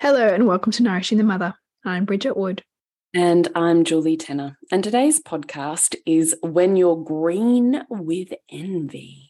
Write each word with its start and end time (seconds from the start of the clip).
Hello, 0.00 0.28
and 0.28 0.46
welcome 0.46 0.70
to 0.70 0.84
Nourishing 0.84 1.18
the 1.18 1.24
Mother. 1.24 1.54
I'm 1.84 2.04
Bridget 2.04 2.36
Wood. 2.36 2.62
And 3.12 3.48
I'm 3.56 3.82
Julie 3.82 4.16
Tenner. 4.16 4.56
And 4.70 4.84
today's 4.84 5.18
podcast 5.18 5.96
is 6.06 6.36
When 6.40 6.76
You're 6.76 7.02
Green 7.02 7.82
with 7.90 8.32
Envy 8.48 9.28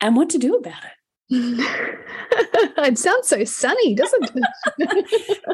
and 0.00 0.14
what 0.14 0.30
to 0.30 0.38
do 0.38 0.54
about 0.54 0.84
it. 0.84 0.92
it 2.78 2.96
sounds 2.96 3.26
so 3.26 3.42
sunny, 3.42 3.96
doesn't 3.96 4.30
it? 4.78 5.38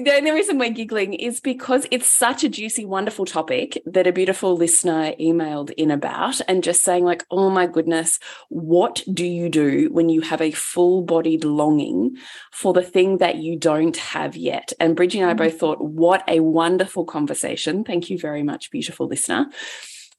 the 0.00 0.14
only 0.14 0.30
reason 0.30 0.58
we're 0.58 0.70
giggling 0.70 1.12
is 1.14 1.40
because 1.40 1.86
it's 1.90 2.06
such 2.06 2.44
a 2.44 2.48
juicy, 2.48 2.84
wonderful 2.84 3.26
topic 3.26 3.82
that 3.84 4.06
a 4.06 4.12
beautiful 4.12 4.56
listener 4.56 5.12
emailed 5.20 5.70
in 5.72 5.90
about 5.90 6.40
and 6.48 6.64
just 6.64 6.82
saying, 6.82 7.04
like, 7.04 7.24
oh 7.30 7.50
my 7.50 7.66
goodness, 7.66 8.18
what 8.48 9.02
do 9.12 9.26
you 9.26 9.48
do 9.48 9.90
when 9.92 10.08
you 10.08 10.22
have 10.22 10.40
a 10.40 10.50
full 10.50 11.02
bodied 11.02 11.44
longing 11.44 12.16
for 12.50 12.72
the 12.72 12.82
thing 12.82 13.18
that 13.18 13.36
you 13.36 13.56
don't 13.56 13.96
have 13.98 14.36
yet? 14.36 14.72
And 14.80 14.96
Bridgie 14.96 15.20
and 15.20 15.28
I 15.28 15.34
mm-hmm. 15.34 15.44
both 15.44 15.60
thought, 15.60 15.84
what 15.84 16.24
a 16.26 16.40
wonderful 16.40 17.04
conversation. 17.04 17.84
Thank 17.84 18.08
you 18.08 18.18
very 18.18 18.42
much, 18.42 18.70
beautiful 18.70 19.06
listener 19.06 19.50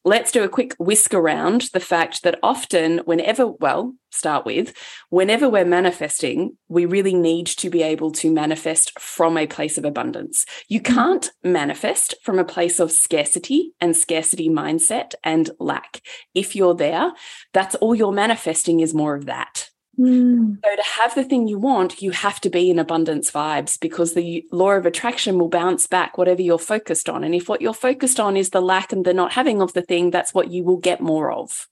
let's 0.05 0.31
do 0.31 0.43
a 0.43 0.49
quick 0.49 0.75
whisk 0.79 1.13
around 1.13 1.69
the 1.73 1.79
fact 1.79 2.23
that 2.23 2.39
often, 2.43 2.99
whenever, 3.05 3.47
well, 3.47 3.95
start 4.11 4.45
with, 4.45 4.73
whenever 5.09 5.49
we're 5.49 5.65
manifesting, 5.65 6.57
we 6.67 6.85
really 6.85 7.13
need 7.13 7.47
to 7.47 7.69
be 7.69 7.81
able 7.81 8.11
to 8.11 8.31
manifest 8.31 8.97
from 8.99 9.37
a 9.37 9.47
place 9.47 9.77
of 9.77 9.85
abundance. 9.85 10.45
You 10.67 10.81
mm-hmm. 10.81 10.93
can't 10.93 11.31
manifest 11.43 12.15
from 12.23 12.37
a 12.37 12.45
place 12.45 12.79
of 12.79 12.91
scarcity 12.91 13.73
and 13.79 13.95
scarcity 13.95 14.49
mindset 14.49 15.13
and 15.23 15.49
lack. 15.59 16.01
If 16.33 16.55
you're 16.55 16.75
there, 16.75 17.11
that's 17.53 17.75
all 17.75 17.95
you're 17.95 18.11
manifesting 18.11 18.81
is 18.81 18.93
more 18.93 19.15
of 19.15 19.25
that. 19.25 19.69
Mm. 19.99 20.57
So, 20.63 20.75
to 20.75 20.83
have 20.83 21.13
the 21.13 21.23
thing 21.23 21.47
you 21.47 21.59
want, 21.59 22.01
you 22.01 22.11
have 22.11 22.41
to 22.41 22.49
be 22.49 22.69
in 22.69 22.79
abundance 22.79 23.29
vibes 23.29 23.79
because 23.79 24.13
the 24.13 24.43
law 24.51 24.71
of 24.71 24.85
attraction 24.85 25.37
will 25.37 25.49
bounce 25.49 25.85
back 25.85 26.17
whatever 26.17 26.41
you're 26.41 26.57
focused 26.57 27.09
on. 27.09 27.23
And 27.23 27.35
if 27.35 27.47
what 27.47 27.61
you're 27.61 27.73
focused 27.73 28.19
on 28.19 28.35
is 28.35 28.49
the 28.49 28.61
lack 28.61 28.91
and 28.91 29.05
the 29.05 29.13
not 29.13 29.33
having 29.33 29.61
of 29.61 29.73
the 29.73 29.83
thing, 29.83 30.09
that's 30.09 30.33
what 30.33 30.51
you 30.51 30.63
will 30.63 30.77
get 30.77 30.99
more 30.99 31.31
of. 31.31 31.67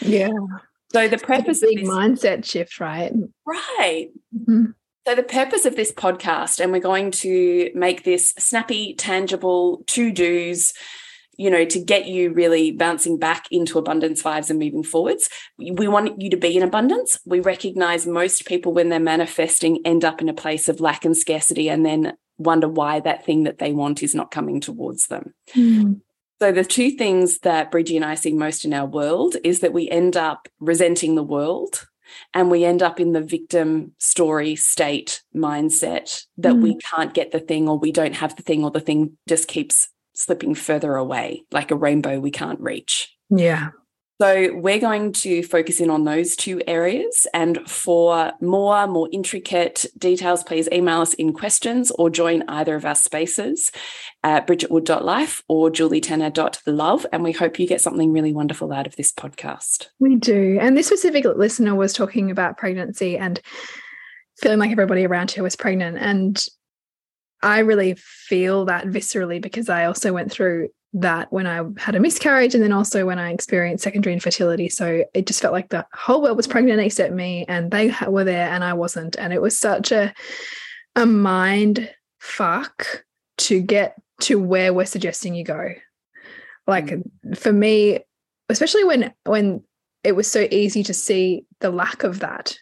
Yeah. 0.00 0.30
So, 0.92 1.08
the 1.08 1.18
purpose 1.18 1.62
like 1.62 1.72
of 1.72 1.80
this 1.80 1.88
mindset 1.88 2.44
shift, 2.44 2.80
right? 2.80 3.12
Right. 3.44 4.08
Mm-hmm. 4.34 4.64
So, 5.06 5.14
the 5.14 5.22
purpose 5.22 5.66
of 5.66 5.76
this 5.76 5.92
podcast, 5.92 6.58
and 6.58 6.72
we're 6.72 6.80
going 6.80 7.10
to 7.10 7.70
make 7.74 8.04
this 8.04 8.28
snappy, 8.38 8.94
tangible 8.94 9.84
to 9.88 10.10
dos 10.10 10.72
you 11.42 11.50
know, 11.50 11.64
to 11.64 11.80
get 11.80 12.06
you 12.06 12.32
really 12.32 12.70
bouncing 12.70 13.18
back 13.18 13.46
into 13.50 13.76
abundance 13.76 14.22
vibes 14.22 14.48
and 14.48 14.60
moving 14.60 14.84
forwards. 14.84 15.28
We 15.58 15.88
want 15.88 16.22
you 16.22 16.30
to 16.30 16.36
be 16.36 16.56
in 16.56 16.62
abundance. 16.62 17.18
We 17.26 17.40
recognize 17.40 18.06
most 18.06 18.46
people, 18.46 18.72
when 18.72 18.90
they're 18.90 19.00
manifesting, 19.00 19.80
end 19.84 20.04
up 20.04 20.22
in 20.22 20.28
a 20.28 20.34
place 20.34 20.68
of 20.68 20.78
lack 20.78 21.04
and 21.04 21.16
scarcity 21.16 21.68
and 21.68 21.84
then 21.84 22.12
wonder 22.38 22.68
why 22.68 23.00
that 23.00 23.26
thing 23.26 23.42
that 23.42 23.58
they 23.58 23.72
want 23.72 24.04
is 24.04 24.14
not 24.14 24.30
coming 24.30 24.60
towards 24.60 25.08
them. 25.08 25.34
Mm. 25.56 26.00
So, 26.40 26.52
the 26.52 26.64
two 26.64 26.92
things 26.92 27.40
that 27.40 27.72
Bridgie 27.72 27.96
and 27.96 28.04
I 28.04 28.14
see 28.14 28.32
most 28.32 28.64
in 28.64 28.72
our 28.72 28.86
world 28.86 29.34
is 29.42 29.60
that 29.60 29.72
we 29.72 29.90
end 29.90 30.16
up 30.16 30.46
resenting 30.60 31.16
the 31.16 31.24
world 31.24 31.88
and 32.34 32.52
we 32.52 32.64
end 32.64 32.84
up 32.84 33.00
in 33.00 33.12
the 33.12 33.20
victim 33.20 33.94
story 33.98 34.54
state 34.54 35.24
mindset 35.34 36.24
that 36.38 36.54
mm. 36.54 36.62
we 36.62 36.76
can't 36.76 37.14
get 37.14 37.32
the 37.32 37.40
thing 37.40 37.68
or 37.68 37.78
we 37.78 37.90
don't 37.90 38.14
have 38.14 38.36
the 38.36 38.42
thing 38.42 38.62
or 38.62 38.70
the 38.70 38.80
thing 38.80 39.18
just 39.26 39.48
keeps 39.48 39.88
slipping 40.14 40.54
further 40.54 40.94
away, 40.94 41.44
like 41.50 41.70
a 41.70 41.76
rainbow 41.76 42.20
we 42.20 42.30
can't 42.30 42.60
reach. 42.60 43.16
Yeah. 43.30 43.70
So 44.20 44.54
we're 44.54 44.78
going 44.78 45.14
to 45.14 45.42
focus 45.42 45.80
in 45.80 45.90
on 45.90 46.04
those 46.04 46.36
two 46.36 46.62
areas. 46.68 47.26
And 47.34 47.68
for 47.68 48.30
more, 48.40 48.86
more 48.86 49.08
intricate 49.10 49.84
details, 49.98 50.44
please 50.44 50.68
email 50.70 51.00
us 51.00 51.12
in 51.14 51.32
questions 51.32 51.90
or 51.90 52.08
join 52.08 52.44
either 52.46 52.76
of 52.76 52.84
our 52.84 52.94
spaces 52.94 53.72
at 54.22 54.46
bridgetwood.life 54.46 55.42
or 55.48 55.70
julietenner.love. 55.70 57.06
And 57.12 57.24
we 57.24 57.32
hope 57.32 57.58
you 57.58 57.66
get 57.66 57.80
something 57.80 58.12
really 58.12 58.32
wonderful 58.32 58.72
out 58.72 58.86
of 58.86 58.94
this 58.94 59.10
podcast. 59.10 59.88
We 59.98 60.14
do. 60.14 60.56
And 60.60 60.76
this 60.76 60.86
specific 60.86 61.24
listener 61.24 61.74
was 61.74 61.92
talking 61.92 62.30
about 62.30 62.58
pregnancy 62.58 63.18
and 63.18 63.40
feeling 64.40 64.60
like 64.60 64.70
everybody 64.70 65.04
around 65.04 65.32
her 65.32 65.42
was 65.42 65.56
pregnant. 65.56 65.98
And 65.98 66.46
I 67.42 67.60
really 67.60 67.94
feel 67.94 68.66
that 68.66 68.86
viscerally 68.86 69.40
because 69.40 69.68
I 69.68 69.86
also 69.86 70.12
went 70.12 70.30
through 70.30 70.68
that 70.94 71.32
when 71.32 71.46
I 71.46 71.62
had 71.78 71.94
a 71.94 72.00
miscarriage 72.00 72.54
and 72.54 72.62
then 72.62 72.72
also 72.72 73.06
when 73.06 73.18
I 73.18 73.32
experienced 73.32 73.84
secondary 73.84 74.12
infertility. 74.12 74.68
So 74.68 75.04
it 75.14 75.26
just 75.26 75.40
felt 75.40 75.54
like 75.54 75.70
the 75.70 75.86
whole 75.92 76.22
world 76.22 76.36
was 76.36 76.46
pregnant 76.46 76.80
except 76.80 77.14
me 77.14 77.46
and 77.48 77.70
they 77.70 77.94
were 78.06 78.24
there 78.24 78.48
and 78.48 78.62
I 78.62 78.74
wasn't. 78.74 79.16
And 79.18 79.32
it 79.32 79.40
was 79.40 79.56
such 79.56 79.90
a, 79.90 80.12
a 80.94 81.06
mind 81.06 81.90
fuck 82.20 83.04
to 83.38 83.60
get 83.60 84.00
to 84.20 84.38
where 84.38 84.74
we're 84.74 84.84
suggesting 84.84 85.34
you 85.34 85.44
go. 85.44 85.70
Like 86.66 86.86
mm. 86.86 87.36
for 87.36 87.52
me, 87.52 88.00
especially 88.48 88.84
when 88.84 89.12
when 89.24 89.62
it 90.04 90.12
was 90.12 90.30
so 90.30 90.46
easy 90.50 90.82
to 90.84 90.94
see 90.94 91.46
the 91.60 91.70
lack 91.70 92.04
of 92.04 92.20
that 92.20 92.56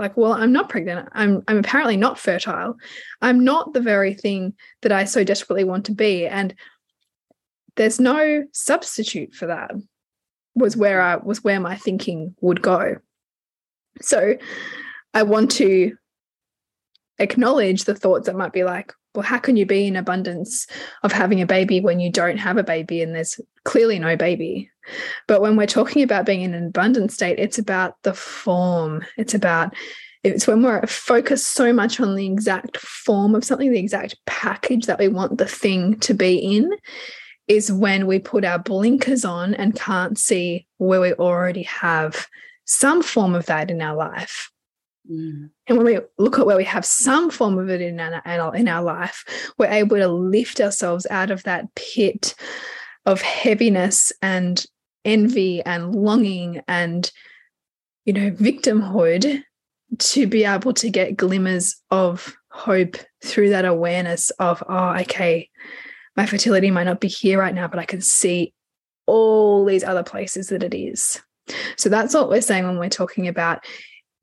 like 0.00 0.16
well 0.16 0.32
i'm 0.32 0.52
not 0.52 0.68
pregnant. 0.68 1.08
I'm 1.12 1.42
i'm 1.46 1.58
apparently 1.58 1.96
not 1.96 2.18
fertile. 2.18 2.76
I'm 3.20 3.44
not 3.44 3.72
the 3.72 3.80
very 3.80 4.14
thing 4.14 4.54
that 4.82 4.90
i 4.90 5.04
so 5.04 5.22
desperately 5.22 5.64
want 5.64 5.84
to 5.86 5.92
be. 5.92 6.26
And 6.26 6.54
there's 7.76 8.00
no 8.00 8.44
substitute 8.52 9.34
for 9.34 9.46
that 9.46 9.70
was 10.56 10.76
where 10.76 11.00
i 11.00 11.16
was 11.16 11.44
where 11.44 11.60
my 11.60 11.76
thinking 11.76 12.34
would 12.40 12.62
go. 12.62 12.96
So 14.00 14.36
i 15.14 15.22
want 15.22 15.52
to 15.52 15.96
acknowledge 17.18 17.84
the 17.84 17.94
thoughts 17.94 18.26
that 18.26 18.36
might 18.36 18.52
be 18.52 18.64
like 18.64 18.92
well, 19.14 19.24
how 19.24 19.38
can 19.38 19.56
you 19.56 19.66
be 19.66 19.86
in 19.86 19.96
abundance 19.96 20.66
of 21.02 21.12
having 21.12 21.40
a 21.40 21.46
baby 21.46 21.80
when 21.80 21.98
you 22.00 22.10
don't 22.10 22.38
have 22.38 22.56
a 22.56 22.62
baby 22.62 23.02
and 23.02 23.14
there's 23.14 23.40
clearly 23.64 23.98
no 23.98 24.16
baby? 24.16 24.70
But 25.26 25.40
when 25.40 25.56
we're 25.56 25.66
talking 25.66 26.02
about 26.02 26.26
being 26.26 26.42
in 26.42 26.54
an 26.54 26.66
abundant 26.66 27.12
state, 27.12 27.38
it's 27.38 27.58
about 27.58 27.96
the 28.02 28.14
form. 28.14 29.04
It's 29.16 29.34
about 29.34 29.74
it's 30.22 30.46
when 30.46 30.62
we're 30.62 30.86
focused 30.86 31.54
so 31.54 31.72
much 31.72 31.98
on 31.98 32.14
the 32.14 32.26
exact 32.26 32.76
form 32.76 33.34
of 33.34 33.44
something, 33.44 33.72
the 33.72 33.78
exact 33.78 34.16
package 34.26 34.86
that 34.86 34.98
we 34.98 35.08
want 35.08 35.38
the 35.38 35.46
thing 35.46 35.98
to 36.00 36.12
be 36.12 36.36
in, 36.36 36.70
is 37.48 37.72
when 37.72 38.06
we 38.06 38.18
put 38.18 38.44
our 38.44 38.58
blinkers 38.58 39.24
on 39.24 39.54
and 39.54 39.74
can't 39.74 40.18
see 40.18 40.66
where 40.76 41.00
we 41.00 41.14
already 41.14 41.62
have 41.62 42.26
some 42.66 43.02
form 43.02 43.34
of 43.34 43.46
that 43.46 43.70
in 43.70 43.80
our 43.80 43.96
life. 43.96 44.52
Mm. 45.10 45.50
And 45.70 45.78
when 45.78 45.86
we 45.86 46.00
look 46.18 46.38
at 46.38 46.46
where 46.46 46.56
we 46.56 46.64
have 46.64 46.84
some 46.84 47.30
form 47.30 47.56
of 47.56 47.70
it 47.70 47.80
in 47.80 48.00
our, 48.00 48.56
in 48.56 48.68
our 48.68 48.82
life, 48.82 49.24
we're 49.56 49.70
able 49.70 49.96
to 49.96 50.08
lift 50.08 50.60
ourselves 50.60 51.06
out 51.08 51.30
of 51.30 51.44
that 51.44 51.72
pit 51.76 52.34
of 53.06 53.22
heaviness 53.22 54.12
and 54.20 54.66
envy 55.04 55.62
and 55.62 55.94
longing 55.94 56.60
and 56.66 57.10
you 58.04 58.12
know, 58.12 58.32
victimhood 58.32 59.42
to 59.98 60.26
be 60.26 60.44
able 60.44 60.72
to 60.74 60.90
get 60.90 61.16
glimmers 61.16 61.76
of 61.92 62.36
hope 62.50 62.96
through 63.24 63.50
that 63.50 63.64
awareness 63.64 64.30
of, 64.30 64.64
oh, 64.68 64.96
okay, 65.00 65.48
my 66.16 66.26
fertility 66.26 66.72
might 66.72 66.84
not 66.84 66.98
be 66.98 67.06
here 67.06 67.38
right 67.38 67.54
now, 67.54 67.68
but 67.68 67.78
I 67.78 67.84
can 67.84 68.00
see 68.00 68.52
all 69.06 69.64
these 69.64 69.84
other 69.84 70.02
places 70.02 70.48
that 70.48 70.64
it 70.64 70.74
is. 70.74 71.20
So 71.76 71.88
that's 71.88 72.14
what 72.14 72.28
we're 72.28 72.40
saying 72.40 72.66
when 72.66 72.78
we're 72.78 72.88
talking 72.88 73.28
about 73.28 73.64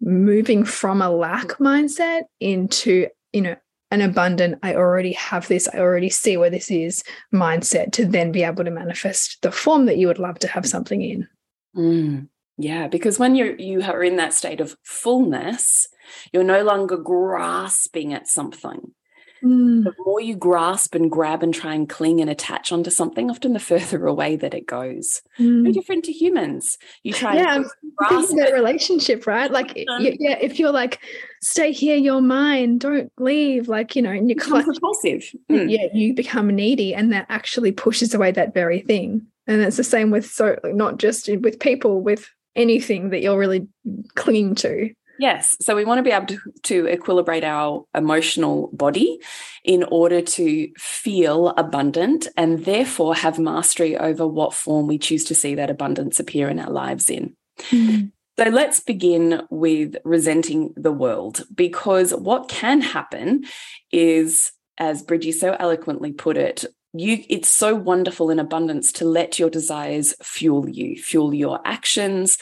moving 0.02 0.64
from 0.64 1.02
a 1.02 1.10
lack 1.10 1.58
mindset 1.60 2.24
into, 2.40 3.08
you 3.34 3.42
know, 3.42 3.56
an 3.90 4.02
abundant, 4.02 4.60
I 4.64 4.76
already 4.76 5.14
have 5.14 5.48
this, 5.48 5.68
I 5.74 5.80
already 5.80 6.10
see 6.10 6.36
where 6.36 6.50
this 6.50 6.70
is 6.70 7.04
mindset 7.34 7.94
to 7.94 8.06
then 8.06 8.32
be 8.32 8.44
able 8.44 8.66
to 8.66 8.72
manifest 8.72 9.42
the 9.42 9.52
form 9.52 9.86
that 9.86 9.98
you 9.98 10.08
would 10.08 10.20
love 10.20 10.40
to 10.40 10.48
have 10.48 10.66
something 10.66 11.02
in. 11.02 11.28
Mm, 11.76 12.28
yeah, 12.58 12.88
because 12.88 13.18
when 13.20 13.36
you 13.36 13.56
you 13.58 13.82
are 13.84 14.04
in 14.04 14.18
that 14.18 14.34
state 14.34 14.60
of 14.60 14.76
fullness, 14.84 15.88
you're 16.34 16.44
no 16.44 16.64
longer 16.64 16.98
grasping 16.98 18.14
at 18.14 18.28
something. 18.28 18.94
Mm. 19.44 19.84
The 19.84 19.94
more 20.06 20.20
you 20.20 20.36
grasp 20.36 20.96
and 20.96 21.12
grab 21.12 21.44
and 21.44 21.54
try 21.54 21.74
and 21.74 21.88
cling 21.88 22.22
and 22.22 22.30
attach 22.30 22.72
onto 22.72 22.90
something, 22.90 23.30
often 23.30 23.54
the 23.54 23.60
further 23.60 24.06
away 24.08 24.36
that 24.36 24.54
it 24.54 24.66
goes. 24.66 25.22
Mm. 25.40 25.64
No 25.64 25.72
different 25.72 26.06
to 26.06 26.12
humans. 26.12 26.78
You 27.04 27.14
try 27.14 27.36
yeah, 27.36 27.56
and 27.56 27.66
grasp 27.96 28.36
that 28.36 28.54
relationship, 28.54 29.28
right? 29.28 29.52
Like, 29.52 29.74
yeah, 29.76 30.38
if 30.42 30.60
you're 30.60 30.72
like, 30.72 31.00
stay 31.42 31.72
here, 31.72 31.98
you're 31.98 32.22
mine, 32.22 32.78
don't 32.78 33.12
leave, 33.20 33.68
like, 33.68 33.96
you 33.96 34.02
know, 34.02 34.12
and 34.12 34.30
you're 34.30 34.40
kind 34.40 34.68
repulsive. 34.68 35.32
Mm. 35.52 35.70
Yeah, 35.70 35.88
you 35.94 36.14
become 36.14 36.48
needy, 36.48 36.94
and 36.96 37.14
that 37.14 37.28
actually 37.30 37.72
pushes 37.72 38.14
away 38.14 38.32
that 38.32 38.54
very 38.54 38.82
thing. 38.82 39.26
And 39.46 39.62
it's 39.62 39.78
the 39.78 39.84
same 39.84 40.12
with 40.12 40.26
so 40.26 40.58
not 40.66 40.98
just 40.98 41.30
with 41.30 41.60
people, 41.60 42.02
with 42.02 42.30
anything 42.56 43.12
that 43.12 43.22
you're 43.22 43.38
really 43.38 43.68
clinging 44.16 44.56
to. 44.56 44.92
Yes. 45.20 45.58
So 45.62 45.76
we 45.76 45.86
want 45.86 46.00
to 46.00 46.04
be 46.04 46.12
able 46.12 46.28
to, 46.28 46.40
to 46.64 46.84
equilibrate 46.84 47.44
our 47.44 47.86
emotional 47.96 48.70
body 48.74 49.20
in 49.64 49.84
order 49.84 50.22
to 50.22 50.72
feel 50.78 51.50
abundant 51.50 52.28
and 52.38 52.66
therefore 52.66 53.16
have 53.16 53.40
mastery 53.40 53.98
over 53.98 54.28
what 54.28 54.54
form 54.54 54.88
we 54.88 54.98
choose 54.98 55.26
to 55.26 55.36
see 55.36 55.56
that 55.56 55.70
abundance 55.70 56.20
appear 56.20 56.50
in 56.50 56.60
our 56.60 56.70
lives 56.70 57.10
in. 57.10 57.36
Mm. 57.72 58.12
So 58.40 58.46
let's 58.46 58.80
begin 58.80 59.42
with 59.50 59.96
resenting 60.04 60.74
the 60.78 60.92
world 60.92 61.44
because 61.54 62.14
what 62.14 62.50
can 62.50 62.82
happen 62.82 63.46
is, 63.92 64.52
as 64.78 65.02
Bridgie 65.02 65.32
so 65.32 65.56
eloquently 65.60 66.12
put 66.12 66.38
it, 66.38 66.66
you 67.00 67.24
it's 67.30 67.50
so 67.50 67.76
wonderful 67.76 68.30
in 68.30 68.40
abundance 68.40 68.92
to 68.94 69.06
let 69.06 69.40
your 69.40 69.50
desires 69.50 70.14
fuel 70.22 70.70
you 70.70 70.96
fuel 70.96 71.34
your 71.34 71.60
actions 71.66 72.38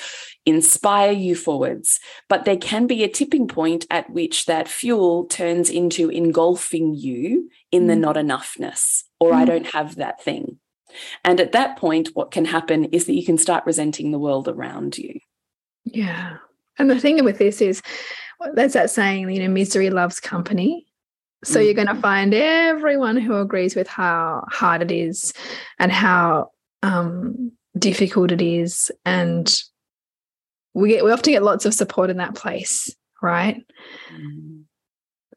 inspire 0.45 1.11
you 1.11 1.35
forwards. 1.35 1.99
But 2.29 2.45
there 2.45 2.57
can 2.57 2.87
be 2.87 3.03
a 3.03 3.09
tipping 3.09 3.47
point 3.47 3.85
at 3.89 4.09
which 4.09 4.45
that 4.45 4.67
fuel 4.67 5.25
turns 5.25 5.69
into 5.69 6.09
engulfing 6.09 6.93
you 6.93 7.49
in 7.71 7.83
mm. 7.83 7.87
the 7.87 7.95
not 7.95 8.15
enoughness 8.15 9.03
or 9.19 9.31
mm. 9.31 9.35
i 9.35 9.45
don't 9.45 9.67
have 9.67 9.95
that 9.95 10.21
thing. 10.21 10.59
And 11.23 11.39
at 11.39 11.51
that 11.51 11.77
point 11.77 12.09
what 12.13 12.31
can 12.31 12.45
happen 12.45 12.85
is 12.85 13.05
that 13.05 13.15
you 13.15 13.25
can 13.25 13.37
start 13.37 13.65
resenting 13.65 14.11
the 14.11 14.19
world 14.19 14.47
around 14.47 14.97
you. 14.97 15.19
Yeah. 15.83 16.37
And 16.77 16.89
the 16.89 16.99
thing 16.99 17.23
with 17.23 17.37
this 17.37 17.61
is 17.61 17.81
there's 18.53 18.73
that 18.73 18.89
saying 18.89 19.29
you 19.29 19.39
know 19.39 19.47
misery 19.47 19.89
loves 19.89 20.19
company 20.19 20.85
so 21.43 21.59
you're 21.59 21.73
going 21.73 21.87
to 21.87 21.95
find 21.95 22.33
everyone 22.33 23.17
who 23.17 23.35
agrees 23.35 23.75
with 23.75 23.87
how 23.87 24.45
hard 24.49 24.81
it 24.81 24.91
is 24.91 25.33
and 25.79 25.91
how 25.91 26.51
um, 26.81 27.51
difficult 27.77 28.31
it 28.31 28.41
is. 28.41 28.91
And 29.05 29.53
we 30.73 30.89
get, 30.89 31.05
we 31.05 31.11
often 31.11 31.33
get 31.33 31.43
lots 31.43 31.65
of 31.65 31.73
support 31.73 32.09
in 32.09 32.17
that 32.17 32.35
place, 32.35 32.93
right? 33.21 33.63
Mm. 34.13 34.63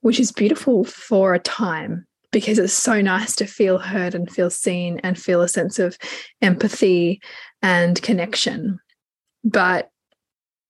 Which 0.00 0.20
is 0.20 0.32
beautiful 0.32 0.84
for 0.84 1.34
a 1.34 1.38
time 1.38 2.06
because 2.30 2.58
it's 2.58 2.72
so 2.72 3.00
nice 3.00 3.34
to 3.36 3.46
feel 3.46 3.78
heard 3.78 4.14
and 4.14 4.30
feel 4.30 4.50
seen 4.50 5.00
and 5.00 5.18
feel 5.18 5.42
a 5.42 5.48
sense 5.48 5.78
of 5.78 5.98
empathy 6.40 7.20
and 7.62 8.00
connection. 8.02 8.78
But 9.44 9.90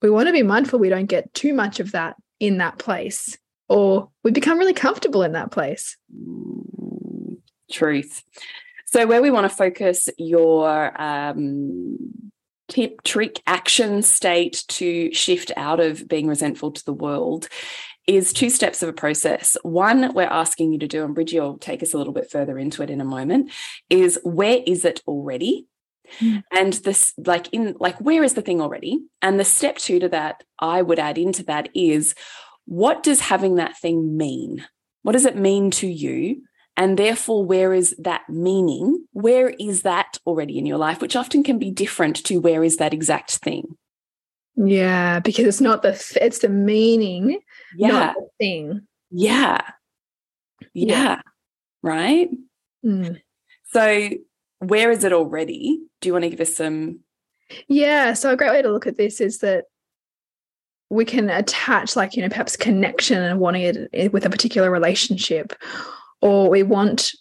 we 0.03 0.11
want 0.11 0.29
to 0.29 0.33
be 0.33 0.43
mindful 0.43 0.79
we 0.79 0.89
don't 0.89 1.07
get 1.07 1.33
too 1.35 1.53
much 1.53 1.81
of 1.81 1.93
that 1.93 2.17
in 2.41 2.59
that 2.59 2.79
place 2.79 3.37
or 3.69 4.11
we 4.25 4.31
become 4.31 4.59
really 4.59 4.75
comfortable 4.75 5.23
in 5.23 5.33
that 5.33 5.51
place. 5.51 5.97
Truth. 7.71 8.23
So, 8.87 9.07
where 9.07 9.21
we 9.21 9.31
want 9.31 9.51
to 9.51 9.55
focus 9.55 10.09
your 10.17 11.01
um, 11.01 12.31
tip, 12.69 13.03
trick, 13.03 13.43
action 13.47 14.03
state 14.03 14.65
to 14.69 15.13
shift 15.13 15.53
out 15.57 15.81
of 15.81 16.09
being 16.09 16.27
resentful 16.27 16.73
to 16.73 16.85
the 16.85 16.93
world 16.93 17.49
is 18.07 18.33
two 18.33 18.49
steps 18.49 18.83
of 18.83 18.89
a 18.89 18.95
process. 18.95 19.57
One, 19.63 20.15
we're 20.15 20.23
asking 20.23 20.73
you 20.73 20.79
to 20.79 20.89
do, 20.89 21.05
and 21.05 21.15
Bridgie 21.15 21.41
will 21.41 21.59
take 21.59 21.83
us 21.83 21.93
a 21.93 21.99
little 21.99 22.15
bit 22.15 22.31
further 22.31 22.59
into 22.59 22.83
it 22.83 22.89
in 22.89 23.03
a 23.03 23.05
moment, 23.05 23.51
is 23.91 24.19
where 24.25 24.63
is 24.67 24.87
it 24.87 25.03
already? 25.07 25.67
Mm. 26.21 26.43
And 26.51 26.73
this, 26.73 27.13
like, 27.19 27.53
in 27.53 27.77
like, 27.79 28.01
where 28.01 28.25
is 28.25 28.33
the 28.33 28.41
thing 28.41 28.63
already? 28.63 29.01
And 29.21 29.39
the 29.39 29.45
step 29.45 29.77
two 29.77 30.01
to 30.01 30.09
that, 30.09 30.43
I 30.59 30.81
would 30.81 30.99
add 30.99 31.19
into 31.19 31.43
that 31.45 31.69
is 31.75 32.15
what 32.69 33.03
does 33.03 33.21
having 33.21 33.55
that 33.55 33.79
thing 33.79 34.17
mean? 34.19 34.67
What 35.03 35.13
does 35.13 35.25
it 35.25 35.37
mean 35.37 35.71
to 35.73 35.89
you? 35.89 36.43
And 36.77 36.99
therefore, 36.99 37.45
where 37.45 37.73
is 37.73 37.97
that 37.99 38.29
meaning? 38.29 39.07
Where 39.13 39.49
is 39.59 39.83
that 39.83 40.19
already 40.27 40.59
in 40.59 40.67
your 40.67 40.77
life, 40.77 41.01
which 41.01 41.17
often 41.17 41.43
can 41.43 41.59
be 41.59 41.71
different 41.71 42.23
to 42.27 42.39
where 42.39 42.63
is 42.63 42.77
that 42.77 42.93
exact 42.93 43.37
thing? 43.39 43.77
Yeah, 44.55 45.21
because 45.21 45.47
it's 45.47 45.61
not 45.63 45.83
the 45.83 45.91
it's 46.21 46.41
the 46.41 46.51
meaning, 46.51 47.41
yeah. 47.75 47.89
not 47.89 48.15
the 48.17 48.29
thing. 48.39 48.87
Yeah. 49.11 49.63
Yeah. 50.75 50.95
yeah. 50.95 51.21
Right? 51.83 52.29
Mm. 52.85 53.21
So 53.73 54.11
where 54.59 54.91
is 54.91 55.05
it 55.05 55.15
already? 55.15 55.81
Do 56.01 56.09
you 56.09 56.13
want 56.13 56.25
to 56.25 56.31
give 56.31 56.41
us 56.41 56.55
some? 56.55 57.01
Yeah. 57.67 58.13
So 58.13 58.31
a 58.31 58.37
great 58.37 58.51
way 58.51 58.63
to 58.63 58.71
look 58.71 58.87
at 58.87 58.99
this 58.99 59.23
is 59.23 59.39
that 59.39 59.65
we 60.91 61.05
can 61.05 61.29
attach 61.31 61.97
like 61.97 62.17
you 62.17 62.23
know 62.23 62.29
perhaps 62.29 62.57
connection 62.57 63.23
and 63.23 63.41
wanting 63.41 63.63
it 63.63 63.91
eh, 63.93 64.09
with 64.09 64.25
a 64.25 64.31
particular 64.31 64.71
relationship 64.71 65.55
or 66.21 66.49
we 66.49 66.63
want 66.63 67.13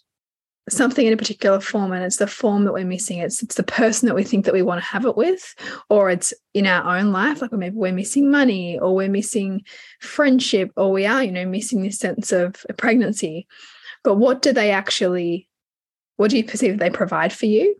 something 0.68 1.06
in 1.06 1.12
a 1.12 1.16
particular 1.16 1.60
form 1.60 1.92
and 1.92 2.04
it's 2.04 2.16
the 2.16 2.26
form 2.26 2.64
that 2.64 2.72
we're 2.72 2.84
missing. 2.84 3.18
It's 3.18 3.42
it's 3.42 3.56
the 3.56 3.62
person 3.62 4.06
that 4.06 4.14
we 4.14 4.24
think 4.24 4.44
that 4.44 4.54
we 4.54 4.62
want 4.62 4.80
to 4.80 4.86
have 4.86 5.04
it 5.04 5.16
with 5.16 5.54
or 5.88 6.10
it's 6.10 6.32
in 6.54 6.66
our 6.66 6.98
own 6.98 7.12
life 7.12 7.40
like 7.40 7.52
maybe 7.52 7.76
we're 7.76 7.92
missing 7.92 8.30
money 8.30 8.78
or 8.78 8.94
we're 8.94 9.08
missing 9.08 9.62
friendship 10.00 10.70
or 10.76 10.90
we 10.90 11.06
are 11.06 11.24
you 11.24 11.32
know 11.32 11.46
missing 11.46 11.82
this 11.82 11.98
sense 11.98 12.32
of 12.32 12.64
pregnancy. 12.76 13.46
But 14.04 14.16
what 14.16 14.42
do 14.42 14.52
they 14.52 14.70
actually 14.70 15.48
what 16.16 16.30
do 16.30 16.36
you 16.36 16.44
perceive 16.44 16.78
they 16.78 16.90
provide 16.90 17.32
for 17.32 17.46
you 17.46 17.76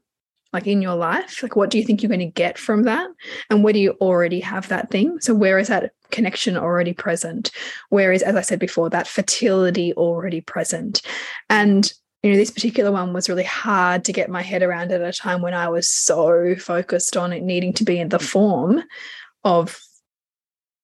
like 0.53 0.67
in 0.67 0.83
your 0.83 0.95
life? 0.95 1.43
Like 1.43 1.57
what 1.57 1.71
do 1.71 1.79
you 1.79 1.85
think 1.85 2.03
you're 2.03 2.09
going 2.09 2.21
to 2.21 2.27
get 2.27 2.59
from 2.59 2.85
that? 2.85 3.09
And 3.51 3.63
where 3.63 3.73
do 3.73 3.79
you 3.79 3.93
already 4.01 4.41
have 4.41 4.69
that 4.69 4.91
thing? 4.91 5.21
So 5.21 5.35
where 5.35 5.59
is 5.59 5.69
that 5.69 5.93
connection 6.11 6.57
already 6.57 6.95
present? 6.95 7.51
Where 7.91 8.13
is 8.13 8.23
as 8.23 8.35
i 8.35 8.41
said 8.41 8.59
before 8.59 8.91
that 8.91 9.09
fertility 9.09 9.93
already 9.95 10.41
present? 10.41 11.03
And 11.51 11.93
you 12.23 12.33
know 12.33 12.37
this 12.37 12.51
particular 12.51 12.91
one 12.91 13.13
was 13.13 13.29
really 13.29 13.45
hard 13.45 14.05
to 14.05 14.13
get 14.13 14.31
my 14.31 14.43
head 14.43 14.63
around 14.63 14.91
at 14.91 15.01
a 15.01 15.13
time 15.13 15.41
when 15.41 15.55
i 15.55 15.69
was 15.69 15.89
so 15.89 16.57
focused 16.57 17.17
on 17.17 17.33
it 17.33 17.43
needing 17.43 17.73
to 17.75 17.85
be 17.85 17.99
in 17.99 18.09
the 18.09 18.19
form 18.19 18.83
of 19.45 19.81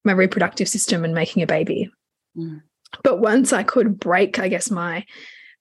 my 0.03 0.13
reproductive 0.13 0.69
system 0.69 1.03
and 1.03 1.13
making 1.13 1.43
a 1.43 1.47
baby. 1.47 1.91
Mm. 2.37 2.61
but 3.03 3.19
once 3.19 3.53
i 3.53 3.63
could 3.63 3.99
break 3.99 4.39
i 4.39 4.47
guess 4.47 4.71
my 4.71 5.05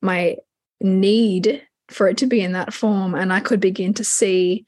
my 0.01 0.37
need 0.81 1.63
for 1.95 2.09
it 2.09 2.19
to 2.19 2.27
be 2.27 2.41
in 2.41 2.53
that 2.53 2.75
form. 2.75 3.15
And 3.15 3.33
I 3.33 3.41
could 3.41 3.61
begin 3.61 3.95
to 3.95 4.05
see 4.05 4.67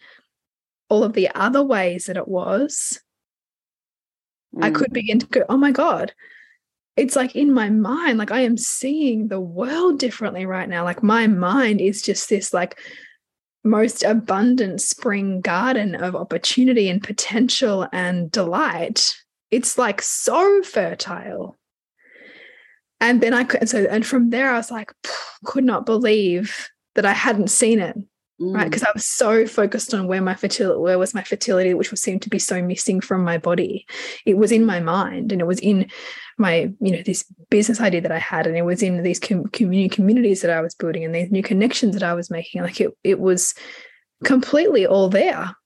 all 0.88 1.02
of 1.02 1.12
the 1.12 1.28
other 1.34 1.62
ways 1.62 2.06
that 2.06 2.16
it 2.16 2.28
was. 2.28 3.00
Mm. 4.54 4.64
I 4.64 4.70
could 4.70 4.90
mm. 4.90 4.94
begin 4.94 5.18
to 5.18 5.26
go, 5.26 5.44
oh 5.48 5.56
my 5.56 5.72
God, 5.72 6.14
it's 6.96 7.16
like 7.16 7.36
in 7.36 7.52
my 7.52 7.68
mind, 7.68 8.18
like 8.18 8.30
I 8.30 8.40
am 8.40 8.56
seeing 8.56 9.28
the 9.28 9.40
world 9.40 9.98
differently 9.98 10.46
right 10.46 10.68
now. 10.68 10.84
Like 10.84 11.02
my 11.02 11.26
mind 11.26 11.80
is 11.80 12.00
just 12.00 12.28
this 12.28 12.54
like 12.54 12.78
most 13.64 14.04
abundant 14.04 14.80
spring 14.80 15.40
garden 15.40 15.96
of 15.96 16.14
opportunity 16.14 16.88
and 16.88 17.02
potential 17.02 17.86
and 17.92 18.30
delight. 18.30 19.14
It's 19.50 19.76
like 19.76 20.00
so 20.00 20.62
fertile. 20.62 21.56
And 23.00 23.20
then 23.20 23.34
I 23.34 23.44
could, 23.44 23.68
so, 23.68 23.86
and 23.90 24.06
from 24.06 24.30
there, 24.30 24.50
I 24.50 24.56
was 24.56 24.70
like, 24.70 24.92
could 25.44 25.64
not 25.64 25.84
believe 25.84 26.70
that 26.96 27.06
I 27.06 27.12
hadn't 27.12 27.48
seen 27.48 27.78
it. 27.78 27.96
Mm. 28.40 28.54
Right. 28.54 28.64
Because 28.64 28.82
I 28.82 28.90
was 28.92 29.06
so 29.06 29.46
focused 29.46 29.94
on 29.94 30.08
where 30.08 30.20
my 30.20 30.34
fertility, 30.34 30.78
where 30.78 30.98
was 30.98 31.14
my 31.14 31.22
fertility, 31.22 31.72
which 31.72 31.90
was 31.90 32.02
seemed 32.02 32.20
to 32.22 32.28
be 32.28 32.38
so 32.38 32.60
missing 32.60 33.00
from 33.00 33.24
my 33.24 33.38
body. 33.38 33.86
It 34.26 34.36
was 34.36 34.52
in 34.52 34.66
my 34.66 34.78
mind 34.78 35.32
and 35.32 35.40
it 35.40 35.46
was 35.46 35.58
in 35.60 35.88
my, 36.36 36.70
you 36.80 36.92
know, 36.92 37.02
this 37.02 37.24
business 37.48 37.80
idea 37.80 38.02
that 38.02 38.12
I 38.12 38.18
had, 38.18 38.46
and 38.46 38.54
it 38.54 38.66
was 38.66 38.82
in 38.82 39.02
these 39.02 39.18
com- 39.18 39.46
community 39.46 39.88
communities 39.88 40.42
that 40.42 40.50
I 40.50 40.60
was 40.60 40.74
building 40.74 41.02
and 41.02 41.14
these 41.14 41.30
new 41.30 41.42
connections 41.42 41.94
that 41.94 42.02
I 42.02 42.12
was 42.12 42.30
making. 42.30 42.60
Like 42.60 42.78
it, 42.78 42.90
it 43.02 43.20
was 43.20 43.54
completely 44.22 44.86
all 44.86 45.08
there. 45.08 45.56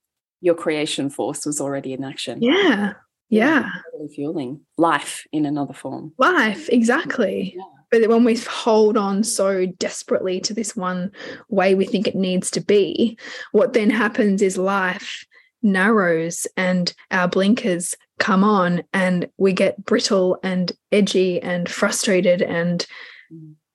Your 0.41 0.55
creation 0.55 1.11
force 1.11 1.45
was 1.45 1.61
already 1.61 1.93
in 1.93 2.05
action. 2.05 2.41
Yeah. 2.41 2.93
Yeah. 3.31 3.69
Fueling 4.15 4.61
life 4.79 5.27
in 5.33 5.45
another 5.45 5.75
form. 5.75 6.13
Life, 6.19 6.69
exactly. 6.69 7.55
Yeah. 7.57 7.63
But 7.91 8.09
when 8.09 8.25
we 8.25 8.37
hold 8.37 8.97
on 8.97 9.25
so 9.25 9.67
desperately 9.67 10.41
to 10.41 10.55
this 10.55 10.77
one 10.77 11.11
way 11.49 11.75
we 11.75 11.85
think 11.85 12.07
it 12.07 12.15
needs 12.15 12.51
to 12.53 12.61
be, 12.61 13.19
what 13.53 13.73
then 13.73 13.91
happens 13.91 14.43
is 14.43 14.57
life 14.57 15.25
narrows 15.63 16.47
and 16.57 16.95
our 17.11 17.29
blinkers 17.29 17.95
come 18.19 18.45
on 18.45 18.83
and 18.93 19.29
we 19.39 19.53
get 19.53 19.85
brittle 19.85 20.39
and 20.43 20.73
edgy 20.93 21.41
and 21.41 21.69
frustrated 21.69 22.43
and 22.43 22.87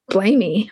blamey 0.10 0.69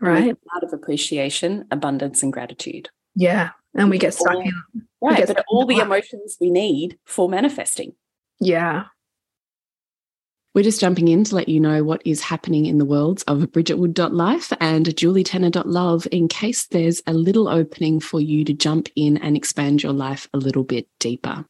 right? 0.00 0.36
out 0.56 0.64
of 0.64 0.72
appreciation 0.72 1.64
abundance 1.70 2.22
and 2.22 2.32
gratitude. 2.32 2.88
Yeah 3.14 3.50
and 3.74 3.90
we 3.90 3.98
get 3.98 4.14
stuck 4.14 4.34
all, 4.34 4.40
in 4.40 4.52
right 5.00 5.26
but 5.26 5.44
all 5.48 5.66
the 5.66 5.78
emotions 5.78 6.36
we 6.40 6.50
need 6.50 6.98
for 7.04 7.28
manifesting. 7.28 7.92
Yeah 8.40 8.84
we're 10.54 10.64
just 10.64 10.80
jumping 10.80 11.08
in 11.08 11.24
to 11.24 11.34
let 11.34 11.48
you 11.48 11.60
know 11.60 11.84
what 11.84 12.02
is 12.04 12.20
happening 12.20 12.66
in 12.66 12.78
the 12.78 12.84
worlds 12.84 13.22
of 13.24 13.40
bridgetwood.life 13.40 14.52
and 14.60 14.86
julietenner.love 14.86 16.08
in 16.10 16.28
case 16.28 16.66
there's 16.66 17.02
a 17.06 17.12
little 17.12 17.48
opening 17.48 18.00
for 18.00 18.20
you 18.20 18.44
to 18.44 18.54
jump 18.54 18.88
in 18.96 19.18
and 19.18 19.36
expand 19.36 19.82
your 19.82 19.92
life 19.92 20.26
a 20.32 20.38
little 20.38 20.64
bit 20.64 20.88
deeper. 20.98 21.44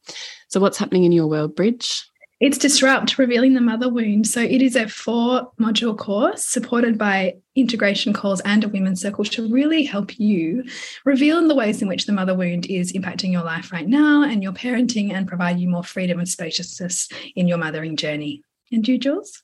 So, 0.49 0.59
what's 0.59 0.77
happening 0.77 1.05
in 1.05 1.11
your 1.11 1.27
world, 1.27 1.55
Bridge? 1.55 2.05
It's 2.39 2.57
Disrupt 2.57 3.17
Revealing 3.17 3.53
the 3.53 3.61
Mother 3.61 3.89
Wound. 3.89 4.25
So, 4.27 4.41
it 4.41 4.61
is 4.61 4.75
a 4.75 4.87
four 4.87 5.51
module 5.59 5.97
course 5.97 6.45
supported 6.45 6.97
by 6.97 7.35
integration 7.55 8.13
calls 8.13 8.41
and 8.41 8.63
a 8.63 8.69
women's 8.69 9.01
circle 9.01 9.25
to 9.25 9.51
really 9.51 9.83
help 9.83 10.19
you 10.19 10.63
reveal 11.03 11.45
the 11.47 11.55
ways 11.55 11.81
in 11.81 11.87
which 11.87 12.05
the 12.05 12.13
mother 12.13 12.35
wound 12.35 12.65
is 12.67 12.93
impacting 12.93 13.31
your 13.31 13.43
life 13.43 13.71
right 13.71 13.87
now 13.87 14.23
and 14.23 14.43
your 14.43 14.53
parenting 14.53 15.11
and 15.11 15.27
provide 15.27 15.59
you 15.59 15.67
more 15.67 15.83
freedom 15.83 16.19
and 16.19 16.29
spaciousness 16.29 17.09
in 17.35 17.47
your 17.47 17.57
mothering 17.57 17.95
journey. 17.95 18.41
And 18.71 18.87
you, 18.87 18.97
Jules? 18.97 19.43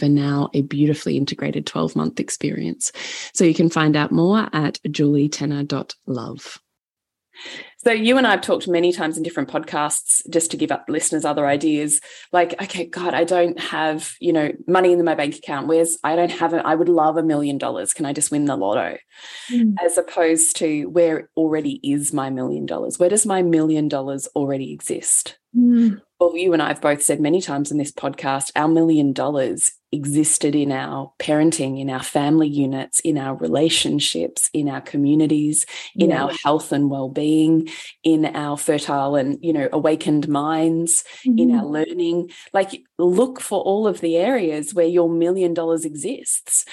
over 0.01 0.11
now 0.11 0.49
a 0.53 0.61
beautifully 0.61 1.17
integrated 1.17 1.65
12 1.65 1.95
month 1.95 2.19
experience. 2.19 2.91
So 3.33 3.43
you 3.43 3.53
can 3.53 3.69
find 3.69 3.95
out 3.95 4.11
more 4.11 4.49
at 4.53 4.79
julietenner.love. 4.87 6.59
So 7.83 7.91
you 7.91 8.17
and 8.17 8.27
I 8.27 8.31
have 8.31 8.41
talked 8.41 8.67
many 8.67 8.91
times 8.91 9.17
in 9.17 9.23
different 9.23 9.49
podcasts 9.49 10.21
just 10.29 10.51
to 10.51 10.57
give 10.57 10.71
up 10.71 10.85
listeners 10.87 11.25
other 11.25 11.47
ideas. 11.47 11.99
Like, 12.31 12.61
okay, 12.61 12.85
God, 12.85 13.15
I 13.15 13.23
don't 13.23 13.59
have, 13.59 14.13
you 14.19 14.31
know, 14.31 14.51
money 14.67 14.93
in 14.93 15.03
my 15.03 15.15
bank 15.15 15.35
account. 15.35 15.67
Where's 15.67 15.97
I 16.03 16.15
don't 16.15 16.31
have 16.31 16.53
it. 16.53 16.63
I 16.63 16.75
would 16.75 16.89
love 16.89 17.17
a 17.17 17.23
million 17.23 17.57
dollars. 17.57 17.93
Can 17.93 18.05
I 18.05 18.13
just 18.13 18.29
win 18.29 18.45
the 18.45 18.55
lotto? 18.55 18.97
Mm. 19.51 19.75
As 19.83 19.97
opposed 19.97 20.57
to 20.57 20.85
where 20.85 21.29
already 21.35 21.79
is 21.83 22.13
my 22.13 22.29
million 22.29 22.67
dollars? 22.67 22.99
Where 22.99 23.09
does 23.09 23.25
my 23.25 23.41
million 23.41 23.87
dollars 23.87 24.27
already 24.35 24.71
exist? 24.73 25.39
Mm. 25.57 26.01
Well, 26.19 26.37
you 26.37 26.53
and 26.53 26.61
I 26.61 26.67
have 26.67 26.81
both 26.81 27.01
said 27.01 27.19
many 27.19 27.41
times 27.41 27.71
in 27.71 27.79
this 27.79 27.91
podcast, 27.91 28.51
our 28.55 28.67
million 28.67 29.11
dollars 29.11 29.71
existed 29.91 30.55
in 30.55 30.71
our 30.71 31.11
parenting, 31.19 31.79
in 31.79 31.89
our 31.89 32.03
family 32.03 32.47
units, 32.47 32.99
in 33.01 33.17
our 33.17 33.35
relationships, 33.35 34.49
in 34.53 34.69
our 34.69 34.79
communities, 34.79 35.65
in 35.95 36.11
yeah. 36.11 36.23
our 36.23 36.31
health 36.43 36.71
and 36.71 36.89
well-being, 36.89 37.67
in 38.03 38.25
our 38.25 38.57
fertile 38.57 39.15
and 39.15 39.37
you 39.41 39.53
know 39.53 39.69
awakened 39.71 40.27
minds, 40.27 41.03
mm-hmm. 41.25 41.39
in 41.39 41.51
our 41.55 41.65
learning. 41.65 42.31
Like 42.53 42.81
look 42.97 43.41
for 43.41 43.61
all 43.61 43.87
of 43.87 44.01
the 44.01 44.17
areas 44.17 44.73
where 44.73 44.85
your 44.85 45.09
million 45.09 45.53
dollars 45.53 45.85
exists. 45.85 46.65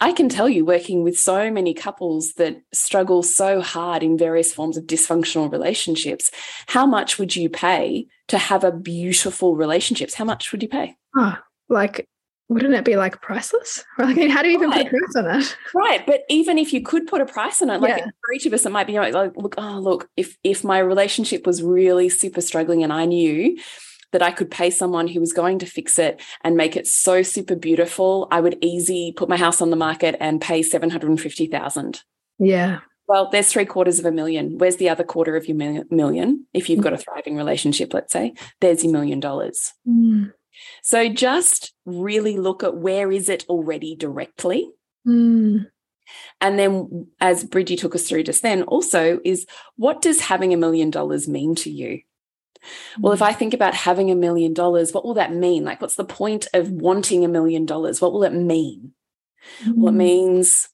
I 0.00 0.12
can 0.12 0.28
tell 0.28 0.48
you, 0.48 0.64
working 0.64 1.04
with 1.04 1.18
so 1.18 1.50
many 1.50 1.74
couples 1.74 2.32
that 2.34 2.60
struggle 2.72 3.22
so 3.22 3.60
hard 3.60 4.02
in 4.02 4.18
various 4.18 4.52
forms 4.52 4.76
of 4.76 4.84
dysfunctional 4.84 5.50
relationships, 5.50 6.30
how 6.66 6.86
much 6.86 7.18
would 7.18 7.36
you 7.36 7.48
pay 7.48 8.06
to 8.28 8.38
have 8.38 8.64
a 8.64 8.72
beautiful 8.72 9.54
relationships? 9.54 10.14
How 10.14 10.24
much 10.24 10.50
would 10.50 10.62
you 10.62 10.68
pay? 10.68 10.96
Oh, 11.16 11.38
like 11.68 12.08
wouldn't 12.48 12.74
it 12.74 12.84
be 12.84 12.96
like 12.96 13.20
priceless? 13.20 13.84
Like, 13.98 14.16
how 14.30 14.42
do 14.42 14.48
you 14.48 14.56
even 14.56 14.70
right. 14.70 14.88
put 14.88 14.94
a 14.94 14.98
price 14.98 15.16
on 15.16 15.40
it? 15.40 15.56
Right. 15.74 16.06
But 16.06 16.22
even 16.28 16.58
if 16.58 16.72
you 16.72 16.82
could 16.82 17.06
put 17.06 17.20
a 17.20 17.26
price 17.26 17.62
on 17.62 17.70
it, 17.70 17.80
like 17.80 17.98
yeah. 17.98 18.04
for 18.04 18.34
each 18.34 18.46
of 18.46 18.52
us, 18.52 18.66
it 18.66 18.72
might 18.72 18.86
be 18.86 18.98
like, 18.98 19.14
look, 19.14 19.54
oh, 19.58 19.78
look, 19.78 20.08
if 20.16 20.36
if 20.44 20.64
my 20.64 20.78
relationship 20.78 21.46
was 21.46 21.62
really 21.62 22.08
super 22.08 22.40
struggling 22.40 22.82
and 22.82 22.92
I 22.92 23.06
knew 23.06 23.56
that 24.12 24.22
I 24.22 24.30
could 24.30 24.50
pay 24.50 24.70
someone 24.70 25.08
who 25.08 25.20
was 25.20 25.32
going 25.32 25.58
to 25.60 25.66
fix 25.66 25.98
it 25.98 26.20
and 26.42 26.56
make 26.56 26.76
it 26.76 26.86
so 26.86 27.22
super 27.22 27.56
beautiful, 27.56 28.28
I 28.30 28.40
would 28.40 28.58
easy 28.60 29.12
put 29.16 29.28
my 29.28 29.36
house 29.36 29.62
on 29.62 29.70
the 29.70 29.76
market 29.76 30.16
and 30.20 30.40
pay 30.40 30.62
750,000. 30.62 32.02
Yeah. 32.38 32.80
Well, 33.08 33.28
there's 33.30 33.50
three 33.50 33.64
quarters 33.64 33.98
of 33.98 34.04
a 34.04 34.12
million. 34.12 34.58
Where's 34.58 34.76
the 34.76 34.88
other 34.88 35.04
quarter 35.04 35.36
of 35.36 35.46
your 35.48 35.56
million? 35.90 36.46
If 36.54 36.70
you've 36.70 36.82
got 36.82 36.92
a 36.92 36.98
thriving 36.98 37.36
relationship, 37.36 37.92
let's 37.92 38.12
say, 38.12 38.34
there's 38.60 38.84
your 38.84 38.92
million 38.92 39.18
dollars. 39.18 39.72
Mm. 39.88 40.32
So 40.82 41.08
just 41.08 41.72
really 41.86 42.36
look 42.36 42.62
at 42.62 42.76
where 42.76 43.10
is 43.10 43.28
it 43.28 43.44
already 43.48 43.96
directly. 43.96 44.70
Mm. 45.06 45.66
And 46.40 46.58
then, 46.58 47.06
as 47.20 47.44
Bridgie 47.44 47.76
took 47.76 47.94
us 47.94 48.06
through 48.06 48.24
just 48.24 48.42
then, 48.42 48.64
also 48.64 49.20
is 49.24 49.46
what 49.76 50.02
does 50.02 50.20
having 50.20 50.52
a 50.52 50.58
million 50.58 50.90
dollars 50.90 51.28
mean 51.28 51.54
to 51.56 51.70
you? 51.70 52.00
Well, 53.00 53.12
if 53.12 53.20
hmm. 53.20 53.24
I 53.24 53.32
think 53.32 53.54
about 53.54 53.74
having 53.74 54.10
a 54.10 54.16
million 54.16 54.52
dollars, 54.52 54.92
what 54.92 55.04
will 55.04 55.14
that 55.14 55.32
mean? 55.32 55.64
Like, 55.64 55.80
what's 55.80 55.96
the 55.96 56.04
point 56.04 56.46
of 56.54 56.70
wanting 56.70 57.24
a 57.24 57.28
million 57.28 57.66
dollars? 57.66 58.00
What 58.00 58.12
will 58.12 58.22
it 58.22 58.32
mean? 58.32 58.92
Mm. 59.64 59.74
Well, 59.76 59.88
it 59.88 59.92
hmm. 59.92 59.98
means 59.98 60.68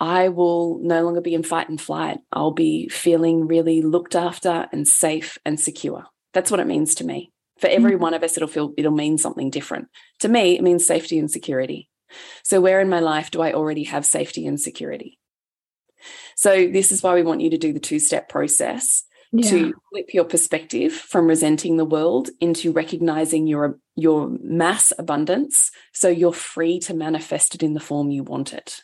I 0.00 0.28
will 0.28 0.78
no 0.82 1.02
longer 1.02 1.20
be 1.20 1.34
in 1.34 1.42
fight 1.42 1.68
and 1.68 1.80
flight. 1.80 2.20
I'll 2.32 2.52
be 2.52 2.88
feeling 2.88 3.46
really 3.46 3.82
looked 3.82 4.14
after 4.14 4.68
and 4.72 4.88
safe 4.88 5.38
and 5.44 5.60
secure. 5.60 6.06
That's 6.32 6.50
what 6.50 6.60
it 6.60 6.66
means 6.66 6.94
to 6.96 7.04
me. 7.04 7.30
For 7.58 7.66
every 7.68 7.92
mm-hmm. 7.92 8.02
one 8.02 8.14
of 8.14 8.22
us, 8.22 8.36
it'll 8.36 8.48
feel 8.48 8.72
it'll 8.76 8.92
mean 8.92 9.18
something 9.18 9.50
different. 9.50 9.88
To 10.20 10.28
me, 10.28 10.56
it 10.56 10.62
means 10.62 10.86
safety 10.86 11.18
and 11.18 11.30
security. 11.30 11.88
So, 12.42 12.60
where 12.60 12.80
in 12.80 12.88
my 12.88 13.00
life 13.00 13.30
do 13.30 13.40
I 13.40 13.52
already 13.52 13.84
have 13.84 14.04
safety 14.06 14.46
and 14.46 14.60
security? 14.60 15.18
So, 16.36 16.68
this 16.68 16.92
is 16.92 17.02
why 17.02 17.14
we 17.14 17.22
want 17.22 17.40
you 17.40 17.50
to 17.50 17.58
do 17.58 17.72
the 17.72 17.80
two 17.80 17.98
step 17.98 18.28
process 18.28 19.04
yeah. 19.32 19.50
to 19.50 19.74
flip 19.90 20.14
your 20.14 20.24
perspective 20.24 20.92
from 20.92 21.26
resenting 21.26 21.76
the 21.76 21.84
world 21.84 22.30
into 22.40 22.72
recognizing 22.72 23.46
your 23.46 23.78
your 23.96 24.28
mass 24.42 24.92
abundance 24.98 25.70
so 25.92 26.08
you're 26.08 26.32
free 26.32 26.78
to 26.80 26.94
manifest 26.94 27.54
it 27.54 27.62
in 27.62 27.74
the 27.74 27.80
form 27.80 28.10
you 28.10 28.22
want 28.22 28.52
it. 28.52 28.82